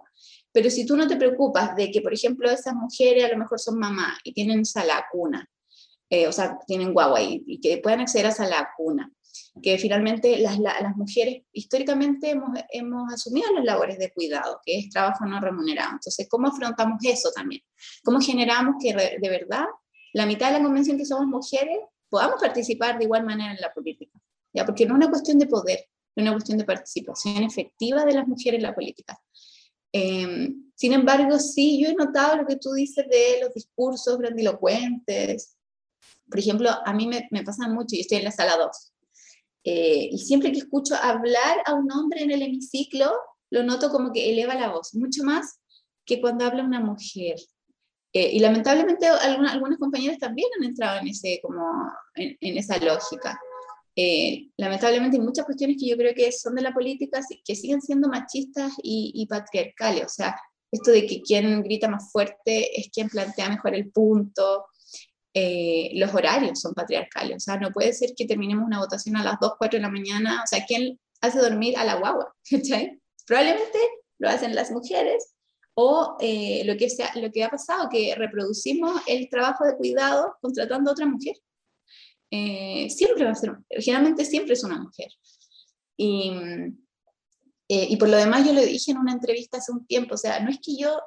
[0.53, 3.59] Pero si tú no te preocupas de que, por ejemplo, esas mujeres a lo mejor
[3.59, 5.45] son mamás y tienen sala cuna,
[6.09, 9.11] eh, o sea, tienen guagua y, y, que puedan acceder a sala cuna,
[9.61, 14.89] que finalmente las, las mujeres históricamente hemos, hemos, asumido las labores de cuidado, que es
[14.89, 15.91] trabajo no remunerado.
[15.91, 17.61] Entonces, ¿cómo afrontamos eso también?
[18.05, 19.65] ¿Cómo generamos que de verdad
[20.13, 21.79] la mitad de la convención que somos mujeres
[22.09, 24.17] podamos participar de igual manera en la política?
[24.53, 24.65] ¿Ya?
[24.65, 25.85] Porque no es una cuestión de poder,
[26.21, 29.19] una cuestión de participación efectiva de las mujeres en la política.
[29.93, 35.57] Eh, sin embargo, sí, yo he notado lo que tú dices de los discursos grandilocuentes.
[36.29, 38.93] Por ejemplo, a mí me, me pasa mucho, yo estoy en la sala 2,
[39.69, 43.11] eh, y siempre que escucho hablar a un hombre en el hemiciclo,
[43.49, 45.59] lo noto como que eleva la voz, mucho más
[46.05, 47.35] que cuando habla una mujer.
[48.13, 51.61] Eh, y lamentablemente algunas, algunas compañeras también han entrado en, ese, como,
[52.15, 53.37] en, esa lógica.
[53.99, 57.81] Eh, lamentablemente hay muchas cuestiones que yo creo que son de la política que siguen
[57.81, 60.05] siendo machistas y, y patriarcales.
[60.05, 60.39] O sea,
[60.71, 64.65] esto de que quien grita más fuerte es quien plantea mejor el punto,
[65.33, 67.37] eh, los horarios son patriarcales.
[67.37, 69.89] O sea, no puede ser que terminemos una votación a las 2, 4 de la
[69.89, 70.41] mañana.
[70.43, 72.35] O sea, ¿quién hace dormir a la guagua?
[73.25, 73.79] Probablemente
[74.19, 75.33] lo hacen las mujeres
[75.75, 80.35] o eh, lo, que sea, lo que ha pasado, que reproducimos el trabajo de cuidado
[80.41, 81.35] contratando a otra mujer.
[82.31, 85.07] Eh, siempre va a ser, generalmente siempre es una mujer.
[85.97, 86.31] Y,
[87.67, 90.39] y por lo demás yo le dije en una entrevista hace un tiempo, o sea,
[90.39, 90.99] no es que yo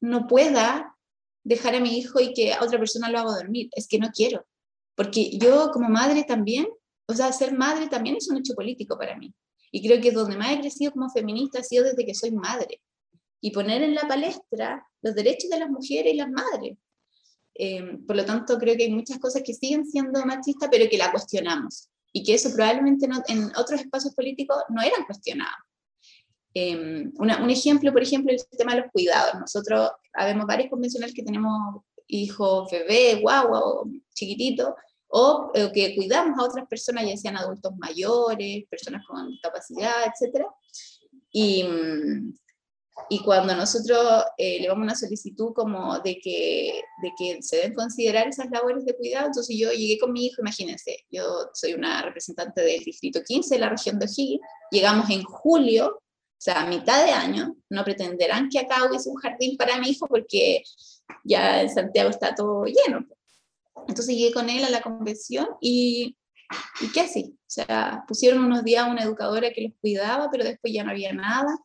[0.00, 0.96] no pueda
[1.44, 4.08] dejar a mi hijo y que a otra persona lo haga dormir, es que no
[4.10, 4.46] quiero,
[4.94, 6.66] porque yo como madre también,
[7.06, 9.34] o sea, ser madre también es un hecho político para mí.
[9.72, 12.82] Y creo que donde más he crecido como feminista ha sido desde que soy madre.
[13.40, 16.76] Y poner en la palestra los derechos de las mujeres y las madres.
[17.62, 20.96] Em, por lo tanto, creo que hay muchas cosas que siguen siendo machistas, pero que
[20.96, 21.90] la cuestionamos.
[22.10, 25.58] Y que eso probablemente en otros espacios políticos no eran cuestionados.
[26.54, 29.38] Em, un ejemplo, por ejemplo, el tema de los cuidados.
[29.38, 34.70] Nosotros habemos varios convencionales que tenemos hijos bebé, guagua o chiquititos,
[35.08, 40.46] o eh, que cuidamos a otras personas, ya sean adultos mayores, personas con discapacidad, etc.
[41.30, 41.62] Y,
[43.08, 47.74] y cuando nosotros eh, le vamos una solicitud como de que, de que se deben
[47.74, 52.02] considerar esas labores de cuidado, entonces yo llegué con mi hijo, imagínense, yo soy una
[52.02, 54.40] representante del Distrito 15 de la región de O'Higgins,
[54.70, 56.00] llegamos en julio
[56.40, 59.90] o sea, a mitad de año, no pretenderán que acá hubiese un jardín para mi
[59.90, 60.62] hijo porque
[61.22, 63.04] ya en Santiago está todo lleno.
[63.86, 66.16] Entonces llegué con él a la convención y,
[66.80, 67.36] y ¿qué así?
[67.36, 71.12] O sea, pusieron unos días una educadora que los cuidaba, pero después ya no había
[71.12, 71.58] nada.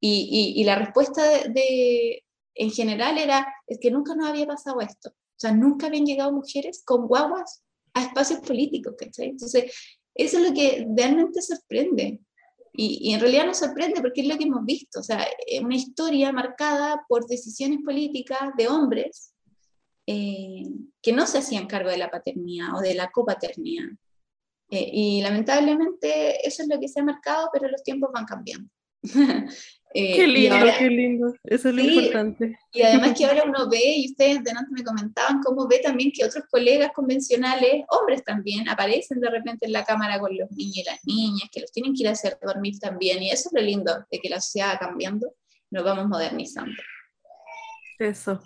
[0.00, 2.22] Y, y, la respuesta de,
[2.54, 5.10] en general era, es que nunca nos había pasado esto.
[5.10, 7.62] O sea, nunca habían llegado mujeres con guaguas
[7.94, 9.30] a espacios políticos, ¿cachai?
[9.30, 9.72] Entonces,
[10.14, 12.20] eso es lo que realmente sorprende.
[12.72, 15.26] Y, en realidad nos sorprende porque es lo que hemos visto, o sea,
[15.62, 19.32] una historia marcada por decisiones políticas de hombres
[20.06, 20.68] eh,
[21.00, 23.88] que no se hacían cargo de la paternidad o de la copaternidad.
[24.70, 28.68] Eh, y lamentablemente eso es lo que se ha marcado, pero los tiempos van cambiando.
[29.98, 31.34] Eh, qué lindo, qué lindo.
[31.42, 32.58] Eso es lo importante.
[32.74, 36.22] Y además que ahora uno ve, y ustedes delante me comentaban, cómo ve también que
[36.22, 40.84] otros colegas convencionales, hombres también, aparecen de repente en la cámara con los niños y
[40.84, 43.22] las niñas, que los tienen que ir a hacer dormir también.
[43.22, 45.32] Y eso es lo lindo de que la sociedad va cambiando,
[45.70, 46.76] nos vamos modernizando.
[47.98, 48.42] Eso.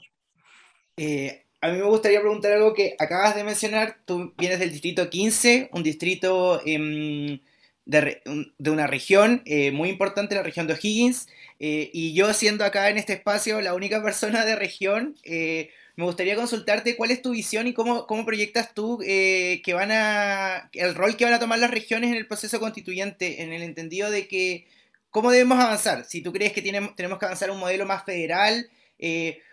[0.96, 3.96] Eh, a mí me gustaría preguntar algo que acabas de mencionar.
[4.04, 6.62] Tú vienes del distrito 15, un distrito...
[6.64, 7.40] Eh,
[7.90, 11.28] de, una región eh, muy importante, la región de O'Higgins,
[11.60, 16.04] eh, y yo siendo acá en este espacio la única persona de región, eh, me
[16.04, 20.94] gustaría consultarte cuál es tu visión y cómo, cómo proyectas tú que van a, el
[20.94, 24.26] rol que van a tomar las regiones en el proceso constituyente, en el entendido de
[24.26, 24.66] que
[25.10, 28.04] cómo debemos avanzar, si tú crees que tenemos, tenemos que avanzar a un modelo más
[28.04, 28.70] federal,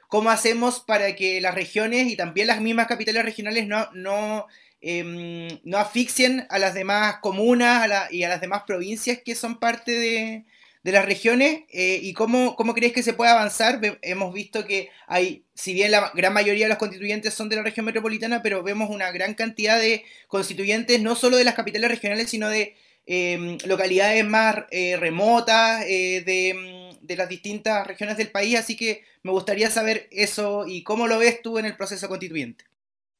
[0.07, 4.47] ¿Cómo hacemos para que las regiones y también las mismas capitales regionales no, no
[4.79, 9.91] em, no asfixien a las demás comunas y a las demás provincias que son parte
[9.91, 10.45] de,
[10.83, 13.79] de las regiones eh, y cómo, cómo crees que se puede avanzar.
[14.01, 17.63] hemos visto que hay, si bien la gran mayoría de los constituyentes son de la
[17.63, 22.29] región metropolitana, pero vemos una gran cantidad de constituyentes, no solo de las capitales regionales,
[22.29, 22.75] sino de
[23.05, 28.57] em, localidades más eh, remotas eh, de, de, las distintas regiones del país.
[28.57, 32.65] Así que me gustaría saber eso y cómo lo ves tú en el proceso constituyente.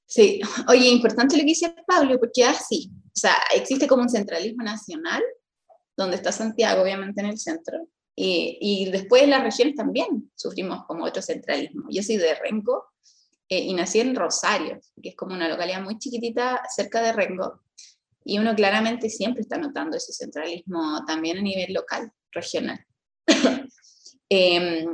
[0.06, 0.40] Sí,
[0.70, 5.22] oye, importante lo que dice Pablo, porque así, o sea, existe como un centralismo nacional
[5.98, 11.04] donde está Santiago, obviamente en el centro, y, y después las regiones también sufrimos como
[11.06, 11.88] otro centralismo.
[11.90, 12.86] Yo soy de Rengo
[13.50, 17.62] eh, y nací en Rosario, que es como una localidad muy chiquitita cerca de Rengo,
[18.24, 22.86] y uno claramente siempre está notando ese centralismo también a nivel local, regional.
[24.30, 24.86] eh,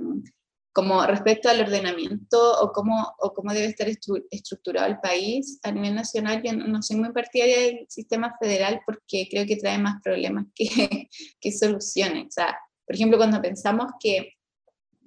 [0.73, 5.93] como respecto al ordenamiento o cómo, o cómo debe estar estructurado el país a nivel
[5.93, 10.47] nacional, yo no soy muy partidaria del sistema federal porque creo que trae más problemas
[10.55, 11.09] que,
[11.39, 12.25] que soluciones.
[12.25, 14.33] O sea, por ejemplo, cuando pensamos que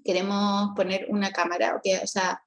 [0.04, 2.40] queremos poner una cámara, o, que, o sea,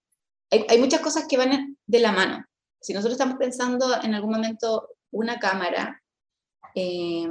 [0.49, 2.45] hay, hay, muchas cosas que van de la mano.
[2.79, 6.01] Si nosotros estamos pensando en algún momento una cámara,
[6.73, 7.27] eh,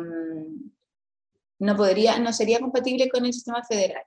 [1.60, 4.02] no, podría, no sería compatible con el sistema federal.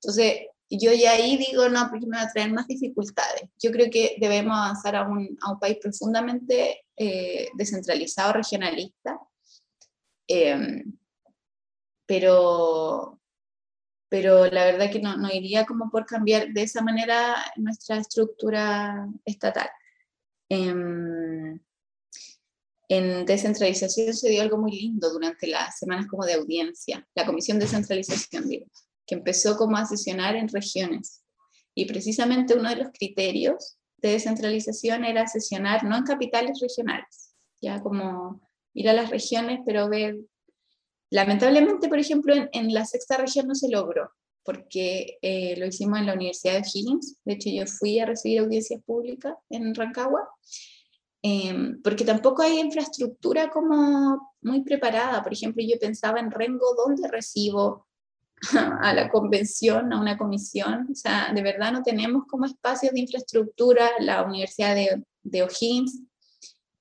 [0.00, 3.48] Entonces, yo ya ahí digo, no, porque me va a traer más dificultades.
[3.58, 9.18] Yo creo que debemos avanzar a un, a un país profundamente eh, descentralizado, regionalista,
[10.26, 10.98] em,
[12.06, 13.20] pero,
[14.10, 19.08] pero la verdad que no, no, iría como por cambiar de esa manera nuestra estructura
[19.24, 19.70] estatal.
[20.50, 21.60] Em,
[22.90, 27.58] en descentralización se dio algo muy lindo durante las semanas como de audiencia, la comisión
[27.58, 28.66] de descentralización, digo
[29.08, 31.24] que empezó como a sesionar en regiones.
[31.74, 37.80] Y precisamente uno de los criterios de descentralización era sesionar no en capitales regionales, ya
[37.80, 38.40] como
[38.74, 40.16] ir a las regiones, pero ver...
[41.10, 44.10] Lamentablemente, por ejemplo, en, la sexta región no se logró,
[44.44, 47.16] porque eh, lo hicimos en la Universidad de Higgins.
[47.24, 50.28] De hecho, yo fui a recibir audiencias públicas en Rancagua,
[51.22, 55.22] em, porque tampoco hay infraestructura como muy preparada.
[55.22, 57.87] Por ejemplo, yo pensaba en Rengo, ¿dónde recibo
[58.80, 60.88] a la convención, a una comisión.
[60.90, 63.90] O sea, de verdad no tenemos como espacios de infraestructura.
[64.00, 66.02] La Universidad de, de O'Higgins,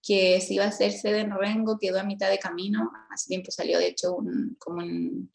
[0.02, 2.92] que se iba a hacer sede en Rengo, quedó a mitad de camino.
[3.10, 5.32] Hace tiempo salió, de hecho, un, como un,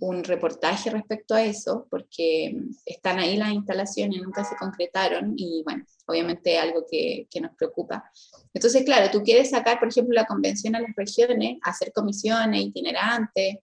[0.00, 5.84] un reportaje respecto a eso, porque están ahí las instalaciones, nunca se concretaron y bueno,
[6.06, 8.10] obviamente algo que, que, nos preocupa.
[8.52, 13.58] Entonces, claro, tú quieres sacar, por ejemplo, la convención a las regiones, hacer comisiones itinerantes,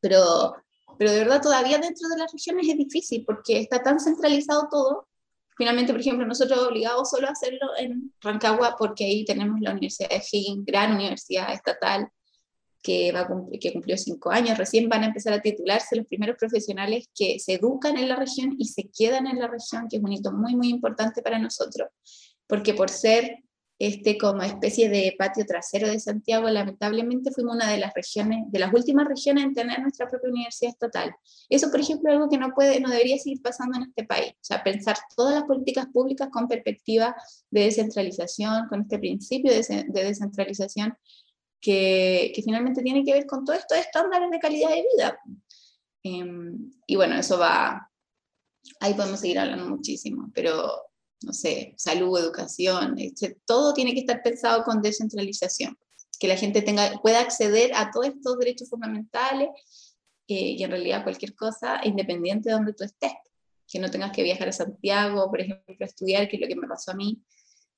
[0.00, 0.54] pero
[0.98, 5.08] pero de verdad todavía dentro de las regiones es difícil porque está tan centralizado todo.
[5.56, 10.08] Finalmente, por ejemplo, nosotros obligados solo a hacerlo en Rancagua porque ahí tenemos la Universidad
[10.08, 12.08] de Higgins, gran universidad estatal,
[12.82, 13.26] que, va
[13.60, 14.58] que cumplió cinco años.
[14.58, 18.54] Recién van a empezar a titularse los primeros profesionales que se educan en la región
[18.58, 21.88] y se quedan en la región, que es un hito muy, muy importante para nosotros,
[22.46, 23.38] porque por ser
[23.86, 28.58] este, como especie de patio trasero de Santiago, lamentablemente fuimos una de las regiones, de
[28.58, 31.14] las últimas regiones en tener nuestra propia universidad estatal.
[31.50, 34.32] Eso, por ejemplo, es algo que no puede, no debería seguir pasando en este país.
[34.32, 37.14] O sea, pensar todas las políticas públicas con perspectiva
[37.50, 40.96] de descentralización, con este principio de, descentralización
[41.60, 45.18] que, que, finalmente tiene que ver con todos estos estándares de calidad de vida.
[46.02, 47.90] Em, y bueno, eso va,
[48.80, 50.70] ahí podemos seguir hablando muchísimo, pero
[51.22, 52.96] no sé, salud, educación,
[53.46, 55.76] todo tiene que estar pensado con descentralización,
[56.18, 59.48] que la gente tenga, pueda acceder a todos estos derechos fundamentales
[60.28, 63.12] eh, y en realidad cualquier cosa, independiente de donde tú estés,
[63.66, 66.56] que no tengas que viajar a Santiago, por ejemplo, a estudiar, que es lo que
[66.56, 67.22] me pasó a mí,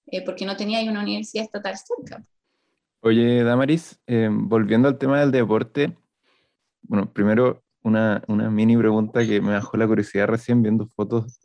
[0.07, 2.24] eh, porque no tenía una universidad estatal cerca.
[3.01, 5.97] Oye, Damaris, eh, volviendo al tema del deporte,
[6.82, 11.39] bueno, primero una, una, mini pregunta que me bajó la curiosidad recién viendo fotos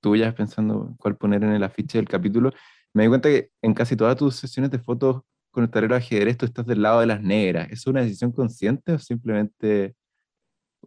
[0.00, 2.52] tuyas pensando cuál poner en el afiche del capítulo,
[2.94, 5.98] me di cuenta que en casi todas tus sesiones de fotos con el tablero de
[5.98, 7.68] ajedrez tú estás del lado de las negras.
[7.70, 9.94] ¿Es una decisión consciente o simplemente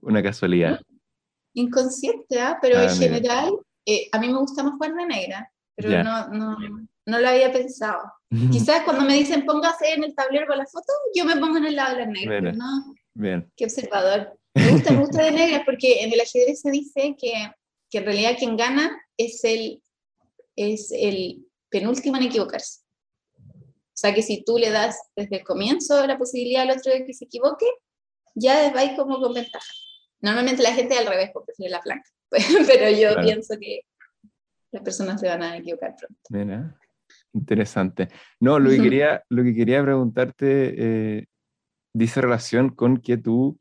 [0.01, 0.79] una casualidad?
[1.53, 2.57] Inconsciente, ¿ah?
[2.61, 3.53] pero en general
[3.85, 6.57] eh, a mí me gusta más jugar de negra, pero no, no,
[7.05, 8.01] no, lo había pensado.
[8.51, 11.65] Quizás cuando me dicen póngase en el tablero con la foto, yo me pongo en
[11.65, 12.57] el lado de las negras.
[12.57, 12.95] ¿no?
[13.13, 13.51] Bien.
[13.55, 14.37] Qué observador.
[14.53, 17.51] Me gusta, me gusta de negra porque en el ajedrez se dice que
[17.91, 19.83] que en realidad quien gana es el,
[20.55, 22.81] es el penúltimo en equivocarse.
[23.37, 27.05] O sea que si tú le das desde el comienzo la posibilidad al otro de
[27.05, 27.67] que se equivoque,
[28.33, 29.73] ya va como con ventaja.
[30.21, 32.09] Normalmente la gente al revés, porque prefiere la flanca.
[32.29, 33.81] Pero yo pienso que
[34.71, 36.21] las personas se van a equivocar pronto.
[37.33, 38.07] Interesante.
[38.39, 41.25] No, lo que quería, lo que quería preguntarte eh,
[41.93, 43.59] dice relación con que tú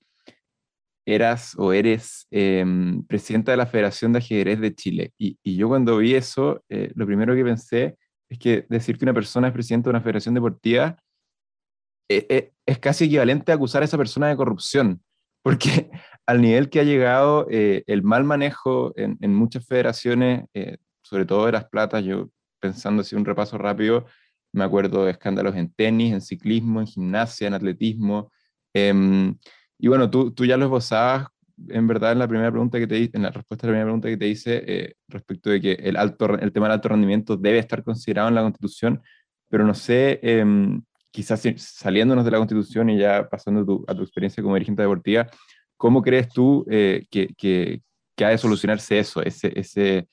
[1.15, 5.13] eras o eres em, presidenta de la Federación de Ajedrez de Chile.
[5.19, 7.97] Y, yo cuando vi eso, eh, lo primero que pensé
[8.29, 10.97] es que decir que una persona es presidenta de una federación deportiva
[12.09, 15.03] eh, es casi equivalente a acusar a esa persona de corrupción,
[15.43, 15.91] porque
[16.27, 20.45] al nivel que ha llegado el mal manejo en, en muchas federaciones,
[21.03, 22.31] sobre todo de las platas, yo
[22.61, 24.07] pensando así un repaso rápido,
[24.53, 28.31] me acuerdo de escándalos en tenis, en ciclismo, en gimnasia, en atletismo.
[29.81, 31.29] Y bueno, tú, tú ya lo esbozabas
[31.69, 34.09] en verdad en la primera pregunta que te en la respuesta a la primera pregunta
[34.09, 37.59] que te hice eh, respecto de que el, alto, el tema del alto rendimiento debe
[37.59, 39.03] estar considerado en la Constitución,
[39.49, 44.43] pero no sé, em, quizás saliéndonos de la Constitución y ya pasando a tu experiencia
[44.43, 45.27] como dirigente deportiva,
[45.77, 47.83] ¿cómo crees tú eh, que, que,
[48.17, 50.09] que, ha de solucionarse eso, ese, ese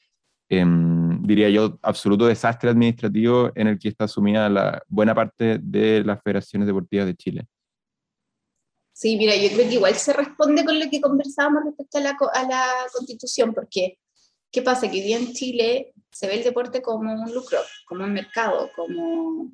[0.50, 6.04] Em, diría yo, absoluto desastre administrativo en el que está asumida la buena parte de
[6.06, 7.48] las federaciones deportivas de Chile.
[8.98, 12.18] Sí, mira, yo creo que igual se responde con lo que conversábamos respecto a la,
[12.34, 14.00] a la constitución, porque
[14.52, 14.90] ¿qué pasa?
[14.90, 18.72] Que hoy día en Chile se ve el deporte como un lucro, como un mercado,
[18.76, 19.52] como,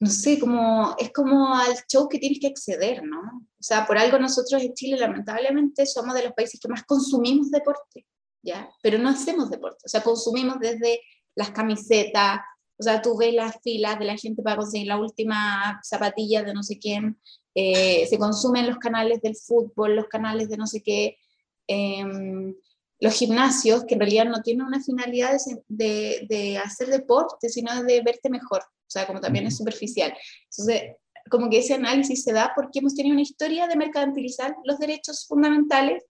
[0.00, 3.20] no sé, como, es como al show que tienes que acceder, ¿no?
[3.20, 7.50] O sea, por algo nosotros en Chile lamentablemente somos de los países que más consumimos
[7.50, 8.04] deporte.
[8.82, 11.00] Pero no hacemos deporte, o sea, consumimos desde
[11.34, 12.40] las camisetas,
[12.76, 16.52] o sea, tú ves las filas de la gente para conseguir la última zapatilla de
[16.52, 17.18] no sé quién,
[17.54, 21.18] eh, se consumen los canales del fútbol, los canales de no sé qué,
[21.66, 22.54] em,
[23.00, 25.36] los gimnasios, que en realidad no tienen una finalidad
[25.68, 30.14] de, de, hacer deporte, sino de verte mejor, o sea, como también es superficial.
[30.50, 30.96] Entonces,
[31.30, 35.26] como que ese análisis se da porque hemos tenido una historia de mercantilizar los derechos
[35.26, 36.04] fundamentales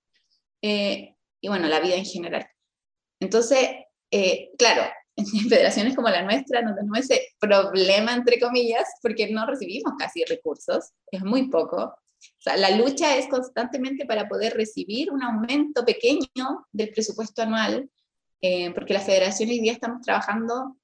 [0.62, 2.46] eh, y bueno, la vida en general.
[3.20, 3.58] Entonces,
[4.10, 4.82] eh, claro,
[5.16, 10.24] en federaciones como la nuestra no tenemos ese problema, entre comillas, porque no recibimos casi
[10.24, 11.76] recursos, es muy poco.
[11.84, 17.90] O sea, la lucha es constantemente para poder recibir un aumento pequeño del presupuesto anual,
[18.40, 20.76] eh, porque las federaciones hoy día estamos trabajando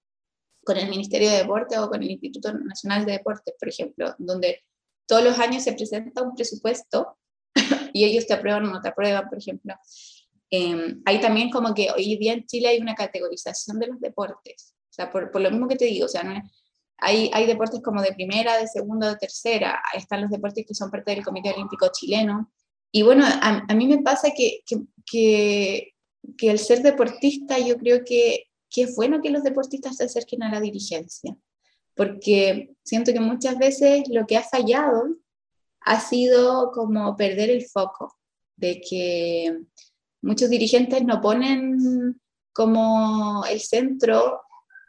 [0.64, 4.62] con el Ministerio de Deporte o con el Instituto Nacional de Deportes, por ejemplo, donde
[5.06, 7.18] todos los años se presenta un presupuesto
[7.92, 9.74] y ellos te aprueban o no te aprueban, por ejemplo.
[10.50, 14.74] Eh, hay también como que hoy día en Chile hay una categorización de los deportes,
[14.90, 16.24] o sea, por, por lo mismo que te digo, o sea,
[16.98, 20.90] hay, hay deportes como de primera, de segunda, de tercera, están los deportes que son
[20.90, 22.50] parte del Comité Olímpico Chileno,
[22.92, 25.94] y bueno, a, a mí me pasa que, que, que,
[26.36, 30.42] que, el ser deportista, yo creo que, que es bueno que los deportistas se acerquen
[30.42, 31.36] a la dirigencia,
[31.94, 35.16] porque siento que muchas veces lo que ha fallado
[35.82, 38.16] ha sido como perder el foco,
[38.56, 39.60] de que
[40.22, 42.20] muchos dirigentes no ponen
[42.52, 44.40] como el centro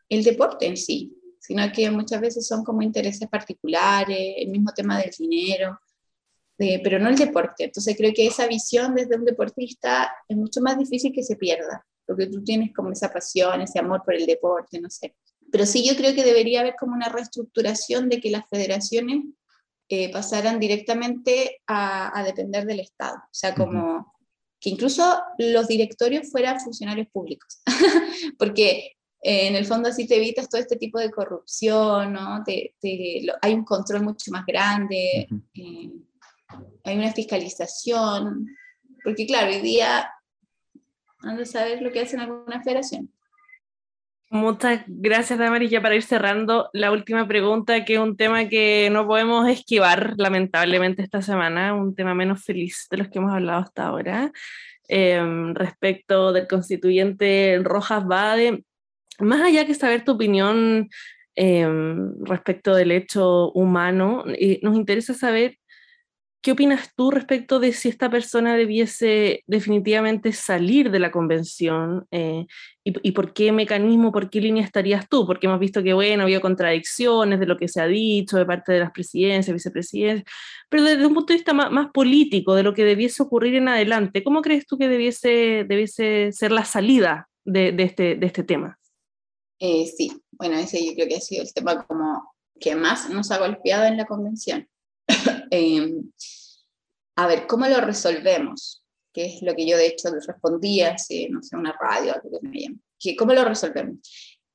[0.10, 5.00] el deporte en sí, sino que muchas veces son como intereses particulares, el mismo tema
[5.00, 5.80] del dinero,
[6.58, 7.64] pero no el deporte.
[7.64, 11.86] Entonces creo que esa visión desde un deportista es mucho más difícil que se pierda,
[12.06, 15.16] porque tú tienes como esa pasión, ese amor por el deporte, no sé.
[15.52, 19.24] Pero sí yo creo que debería haber como una reestructuración de que las federaciones
[19.90, 24.14] eh, pasaran directamente a, a, depender del Estado, o sea, como
[24.62, 27.62] que incluso los directorios fueran funcionarios públicos,
[28.38, 32.44] porque eh, en el fondo así te evitas todo este tipo de corrupción, ¿no?
[33.42, 35.92] hay un control mucho más grande, eh,
[36.84, 38.48] hay una fiscalización,
[39.04, 40.08] porque claro, hoy día
[41.22, 43.10] ando a saber lo que hacen algunas federaciones.
[44.34, 45.70] Muchas gracias, Damaris.
[45.70, 50.14] Ya para ir cerrando, la última pregunta, que es un tema que no podemos esquivar,
[50.18, 54.32] lamentablemente, esta semana, un tema menos feliz de los que hemos hablado hasta ahora,
[54.88, 58.64] em, respecto del constituyente Rojas Bade.
[59.20, 60.90] Más allá que saber tu opinión
[61.36, 65.58] em, respecto del hecho humano, eh, nos interesa saber
[66.42, 72.08] ¿Qué opinas tú respecto de si esta persona debiese definitivamente salir de la convención?
[72.10, 72.48] Eh,
[72.84, 75.28] y, por qué mecanismo, por qué línea estarías tú?
[75.28, 78.74] Porque hemos visto que, bueno, había contradicciones de lo que se ha dicho de parte
[78.74, 80.26] de las presidencias, vicepresidencias,
[80.68, 84.24] pero desde un punto de vista más, político, de lo que debiese ocurrir en adelante,
[84.24, 88.80] ¿cómo crees tú que debiese, debiese ser la salida de, de, este, de este tema?
[89.60, 93.30] Eh, sí, bueno, ese yo creo que ha sido el tema como que más nos
[93.30, 94.68] ha golpeado en la convención
[95.52, 96.12] Em,
[97.18, 98.84] a ver, ¿cómo lo resolvemos?
[99.14, 102.48] Que es lo que yo de hecho respondía, si no sé, una radio, algo que
[102.48, 102.82] me llaman.
[103.18, 103.98] ¿Cómo lo resolvemos?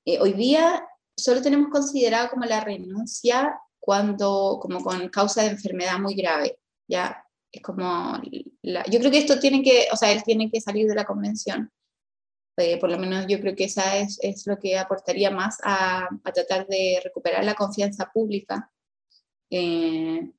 [0.07, 0.83] Eh, hoy día
[1.17, 6.59] solo tenemos considerado como la renuncia cuando, como con causa de enfermedad muy grave,
[6.89, 10.87] ya es como, yo creo que esto tiene que, o sea, él tiene que salir
[10.89, 11.71] de la convención,
[12.59, 16.09] Eh, por lo menos yo creo que esa es, es lo que aportaría más a,
[16.25, 18.73] a, tratar de recuperar la confianza pública.
[19.51, 20.33] Eh,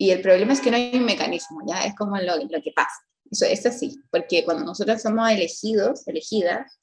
[0.00, 2.72] y el problema es que no hay un mecanismo, ya es como lo, lo que
[2.74, 3.04] pasa.
[3.30, 6.80] Eso es así, porque cuando nosotros somos elegidos, elegidas,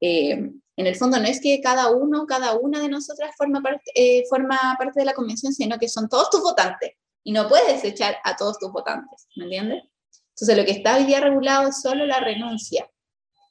[0.00, 3.90] eh, en el fondo no es que cada uno, cada una de nosotras forma parte,
[3.94, 6.92] eh, forma parte de la convención, sino que son todos tus votantes
[7.24, 9.82] y no puedes echar a todos tus votantes, ¿me entiendes?
[10.30, 12.90] Entonces lo que está hoy día regulado es solo la renuncia.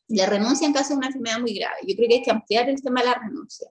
[0.08, 1.78] La renuncia en caso de una enfermedad muy grave.
[1.88, 3.70] Yo creo que hay que ampliar el tema de la renuncia.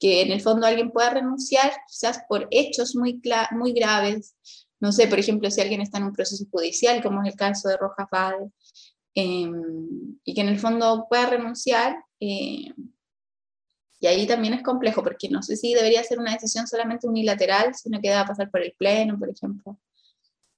[0.00, 3.20] Que en el fondo alguien pueda renunciar quizás por hechos muy,
[3.52, 4.34] muy graves.
[4.80, 7.68] No sé, por ejemplo, si alguien está en un proceso judicial, como es el caso
[7.68, 8.50] de Roja Fade,
[9.14, 9.50] eh,
[10.24, 11.96] y que en el fondo pueda renunciar.
[12.18, 12.72] Eh,
[14.00, 17.74] y ahí también es complejo, porque no sé si debería ser una decisión solamente unilateral,
[17.74, 19.78] sino que deba pasar por el Pleno, por ejemplo.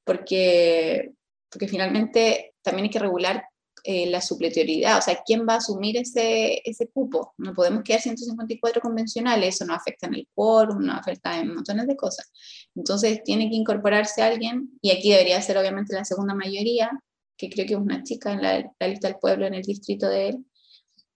[0.04, 1.12] Porque,
[1.50, 3.44] porque finalmente también hay que regular
[3.84, 7.34] eh, la supletoriedad, o sea, ¿quién va a asumir ese, ese cupo?
[7.38, 11.86] No podemos quedar 154 convencionales, eso no afecta en el quórum, no afecta en montones
[11.86, 12.30] de cosas.
[12.74, 16.90] Entonces tiene que incorporarse alguien, y aquí debería ser obviamente la segunda mayoría,
[17.36, 20.28] que creo que es una chica en la, lista del pueblo en el distrito de
[20.28, 20.46] él.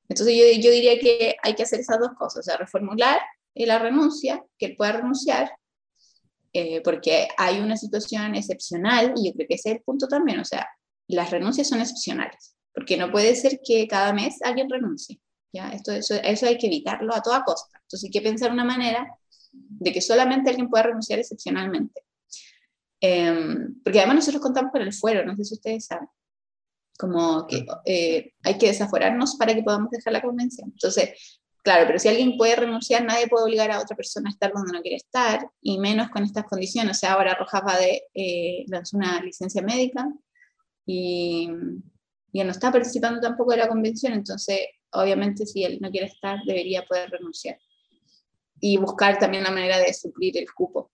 [0.08, 3.20] Entonces yo, yo diría que hay que hacer esas dos cosas, o sea, reformular
[3.64, 5.50] la renuncia, que él pueda renunciar,
[6.52, 10.40] eh, porque hay una situación excepcional y yo creo que ese es el punto también,
[10.40, 10.68] o sea,
[11.08, 15.18] las renuncias son excepcionales, porque no puede ser que cada mes alguien renuncie.
[15.50, 15.70] ¿ya?
[15.70, 17.80] Esto, eso, eso hay que evitarlo a toda costa.
[17.82, 19.08] Entonces hay que pensar una manera
[19.50, 22.02] de que solamente alguien pueda renunciar excepcionalmente.
[23.00, 26.08] Em, porque además nosotros contamos con el fuero, no sé si ustedes saben,
[26.98, 30.68] como que eh, hay que desaforarnos para que podamos dejar la convención.
[30.70, 34.52] Entonces, claro, pero si alguien puede renunciar, nadie puede obligar a otra persona a estar
[34.52, 36.98] donde no quiere estar, y menos con estas condiciones.
[36.98, 40.06] O sea, ahora Rojas va de eh, lanzó una licencia médica
[40.84, 41.48] y,
[42.40, 44.60] y no está participando tampoco de la convención, entonces,
[44.92, 47.58] obviamente, si él no quiere estar, debería poder renunciar.
[48.60, 50.90] Y buscar también la manera de suplir el cupo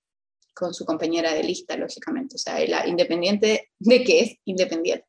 [0.55, 2.36] con su compañera de lista, lógicamente.
[2.36, 5.06] O sea, la independiente de que es independiente.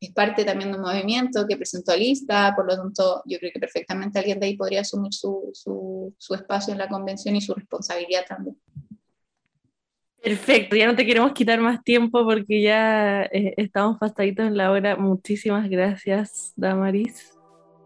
[0.00, 3.60] Es parte también de un movimiento que presentó lista, por lo tanto, yo creo que
[3.60, 7.54] perfectamente alguien de ahí podría asumir su, su, su espacio en la convención y su
[7.54, 8.56] responsabilidad también.
[10.22, 14.70] Perfecto, ya no te queremos quitar más tiempo porque ya eh, estamos pasaditos en la
[14.70, 14.96] hora.
[14.96, 17.32] Muchísimas gracias, Damaris.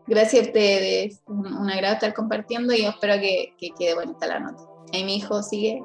[0.06, 4.40] Gracias a ustedes, un, un agrado estar compartiendo y espero que, que quede bonita la
[4.40, 4.62] nota.
[4.92, 5.82] Ahí mi hijo sigue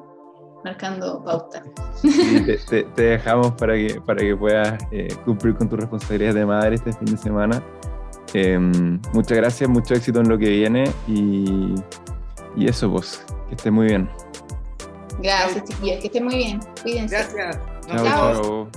[0.64, 1.64] marcando pauta.
[2.02, 6.76] te, te, dejamos para que, para que puedas eh, cumplir con tus responsabilidades de madre
[6.76, 7.64] este fin de semana.
[8.34, 8.58] Eh,
[9.14, 11.76] muchas gracias, mucho éxito en lo que viene y,
[12.56, 14.10] y eso, pues, que esté muy bien.
[15.20, 16.60] Gracias, chiquillos, que esté muy bien.
[16.82, 17.16] Cuídense.
[17.16, 17.60] Gracias.
[17.88, 18.06] chao.
[18.06, 18.68] chao.